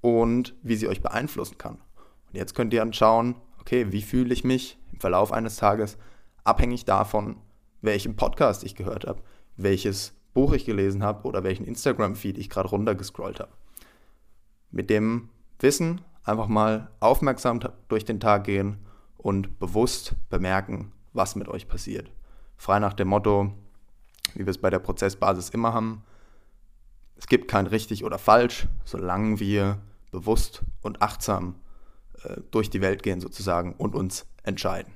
und 0.00 0.54
wie 0.62 0.74
sie 0.74 0.88
euch 0.88 1.00
beeinflussen 1.00 1.56
kann. 1.56 1.76
Und 1.76 2.34
jetzt 2.34 2.54
könnt 2.54 2.74
ihr 2.74 2.82
anschauen, 2.82 3.36
okay, 3.60 3.92
wie 3.92 4.02
fühle 4.02 4.34
ich 4.34 4.42
mich 4.42 4.76
im 4.92 4.98
Verlauf 4.98 5.32
eines 5.32 5.56
Tages, 5.56 5.98
abhängig 6.42 6.84
davon, 6.84 7.36
welchen 7.80 8.16
Podcast 8.16 8.64
ich 8.64 8.74
gehört 8.74 9.06
habe, 9.06 9.22
welches 9.56 10.14
Buch 10.34 10.52
ich 10.52 10.64
gelesen 10.64 11.04
habe 11.04 11.26
oder 11.28 11.44
welchen 11.44 11.64
Instagram-Feed 11.64 12.38
ich 12.38 12.50
gerade 12.50 12.68
runtergescrollt 12.68 13.38
habe. 13.38 13.52
Mit 14.72 14.90
dem 14.90 15.28
Wissen 15.60 16.00
einfach 16.24 16.48
mal 16.48 16.90
aufmerksam 16.98 17.60
durch 17.88 18.04
den 18.04 18.18
Tag 18.18 18.44
gehen 18.44 18.78
und 19.16 19.60
bewusst 19.60 20.16
bemerken, 20.28 20.92
was 21.12 21.36
mit 21.36 21.48
euch 21.48 21.68
passiert. 21.68 22.10
Frei 22.60 22.78
nach 22.78 22.92
dem 22.92 23.08
Motto, 23.08 23.54
wie 24.34 24.40
wir 24.40 24.50
es 24.50 24.58
bei 24.58 24.68
der 24.68 24.80
Prozessbasis 24.80 25.48
immer 25.48 25.72
haben, 25.72 26.02
es 27.16 27.26
gibt 27.26 27.50
kein 27.50 27.66
richtig 27.66 28.04
oder 28.04 28.18
falsch, 28.18 28.68
solange 28.84 29.40
wir 29.40 29.80
bewusst 30.10 30.60
und 30.82 31.00
achtsam 31.00 31.54
äh, 32.22 32.36
durch 32.50 32.68
die 32.68 32.82
Welt 32.82 33.02
gehen 33.02 33.22
sozusagen 33.22 33.72
und 33.72 33.94
uns 33.94 34.26
entscheiden. 34.42 34.92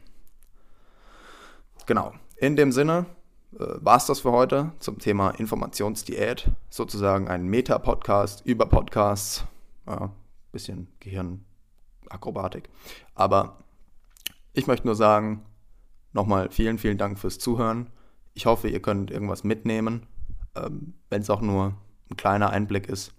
Genau, 1.87 2.13
in 2.37 2.55
dem 2.55 2.71
Sinne 2.71 3.07
äh, 3.55 3.65
war 3.77 3.97
es 3.97 4.05
das 4.05 4.21
für 4.21 4.33
heute 4.33 4.73
zum 4.79 4.99
Thema 4.99 5.31
Informationsdiät, 5.31 6.51
sozusagen 6.69 7.29
ein 7.29 7.47
Meta-Podcast 7.47 8.45
über 8.45 8.67
Podcasts. 8.67 9.47
Ja, 9.87 10.11
bisschen 10.53 10.89
Gehirnakrobatik. 11.01 12.69
Aber 13.15 13.57
ich 14.53 14.67
möchte 14.67 14.87
nur 14.87 14.97
sagen, 14.97 15.47
nochmal 16.15 16.49
vielen, 16.51 16.79
vielen 16.79 16.97
Dank 16.97 17.19
fürs 17.19 17.39
Zuhören. 17.39 17.91
Ich 18.33 18.47
hoffe, 18.47 18.69
ihr 18.69 18.81
könnt 18.81 19.11
irgendwas 19.11 19.45
mitnehmen, 19.45 20.07
ähm, 20.57 20.95
wenn 21.11 21.21
es 21.21 21.31
auch 21.31 21.43
nur 21.43 21.75
ein 22.11 22.17
kleiner 22.17 22.51
Einblick 22.51 22.89
ist. 22.89 23.13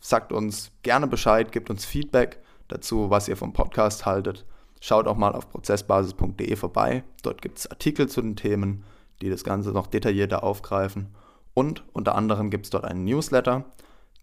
Sagt 0.00 0.32
uns 0.32 0.72
gerne 0.82 1.06
Bescheid, 1.06 1.52
gebt 1.52 1.70
uns 1.70 1.84
Feedback 1.84 2.40
dazu, 2.68 3.10
was 3.10 3.28
ihr 3.28 3.36
vom 3.36 3.52
Podcast 3.52 4.06
haltet. 4.06 4.46
Schaut 4.80 5.08
auch 5.08 5.16
mal 5.16 5.32
auf 5.32 5.50
prozessbasis.de 5.50 6.54
vorbei. 6.56 7.02
Dort 7.22 7.42
gibt 7.42 7.58
es 7.58 7.70
Artikel 7.70 8.08
zu 8.08 8.22
den 8.22 8.36
Themen, 8.36 8.84
die 9.20 9.28
das 9.28 9.42
Ganze 9.42 9.70
noch 9.70 9.88
detaillierter 9.88 10.44
aufgreifen. 10.44 11.08
Und 11.52 11.82
unter 11.92 12.14
anderem 12.14 12.50
gibt 12.50 12.66
es 12.66 12.70
dort 12.70 12.84
einen 12.84 13.04
Newsletter, 13.04 13.64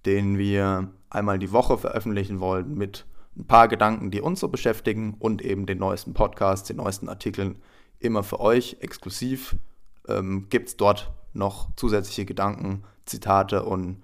den 0.06 0.38
wir 0.38 0.90
einmal 1.10 1.40
die 1.40 1.52
Woche 1.52 1.78
veröffentlichen 1.78 2.40
wollen 2.40 2.76
mit 2.76 3.06
ein 3.38 3.48
paar 3.48 3.68
Gedanken, 3.68 4.12
die 4.12 4.22
uns 4.22 4.40
so 4.40 4.48
beschäftigen 4.48 5.16
und 5.20 5.42
eben 5.42 5.66
den 5.66 5.78
neuesten 5.78 6.14
Podcasts, 6.14 6.68
den 6.68 6.78
neuesten 6.78 7.10
Artikeln 7.10 7.62
immer 8.00 8.24
für 8.24 8.40
euch 8.40 8.78
exklusiv. 8.80 9.56
Ähm, 10.08 10.48
gibt 10.50 10.70
es 10.70 10.78
dort 10.78 11.12
noch 11.34 11.70
zusätzliche 11.76 12.26
Gedanken, 12.26 12.84
Zitate 13.06 13.64
und 13.64 14.02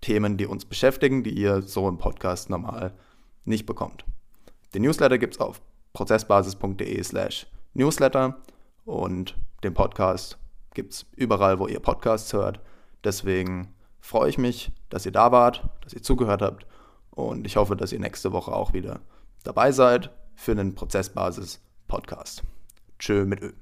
Themen, 0.00 0.36
die 0.36 0.46
uns 0.46 0.64
beschäftigen, 0.64 1.22
die 1.22 1.30
ihr 1.30 1.62
so 1.62 1.88
im 1.88 1.96
Podcast 1.96 2.50
normal 2.50 2.92
nicht 3.44 3.64
bekommt. 3.64 4.04
Den 4.74 4.82
Newsletter 4.82 5.18
gibt 5.18 5.34
es 5.34 5.40
auf 5.40 5.62
prozessbasis.de 5.92 7.02
slash 7.02 7.46
newsletter 7.72 8.36
und 8.84 9.36
den 9.62 9.72
Podcast 9.72 10.36
gibt 10.74 10.92
es 10.92 11.06
überall, 11.16 11.58
wo 11.58 11.68
ihr 11.68 11.80
Podcasts 11.80 12.32
hört. 12.32 12.60
Deswegen 13.02 13.72
freue 14.00 14.28
ich 14.28 14.36
mich, 14.36 14.72
dass 14.90 15.06
ihr 15.06 15.12
da 15.12 15.32
wart, 15.32 15.64
dass 15.82 15.94
ihr 15.94 16.02
zugehört 16.02 16.42
habt 16.42 16.66
und 17.14 17.46
ich 17.46 17.56
hoffe, 17.56 17.76
dass 17.76 17.92
ihr 17.92 18.00
nächste 18.00 18.32
Woche 18.32 18.52
auch 18.52 18.72
wieder 18.72 19.00
dabei 19.44 19.72
seid 19.72 20.10
für 20.34 20.52
einen 20.52 20.74
Prozessbasis-Podcast. 20.74 22.42
Tschö 22.98 23.24
mit 23.24 23.40
Ö. 23.40 23.52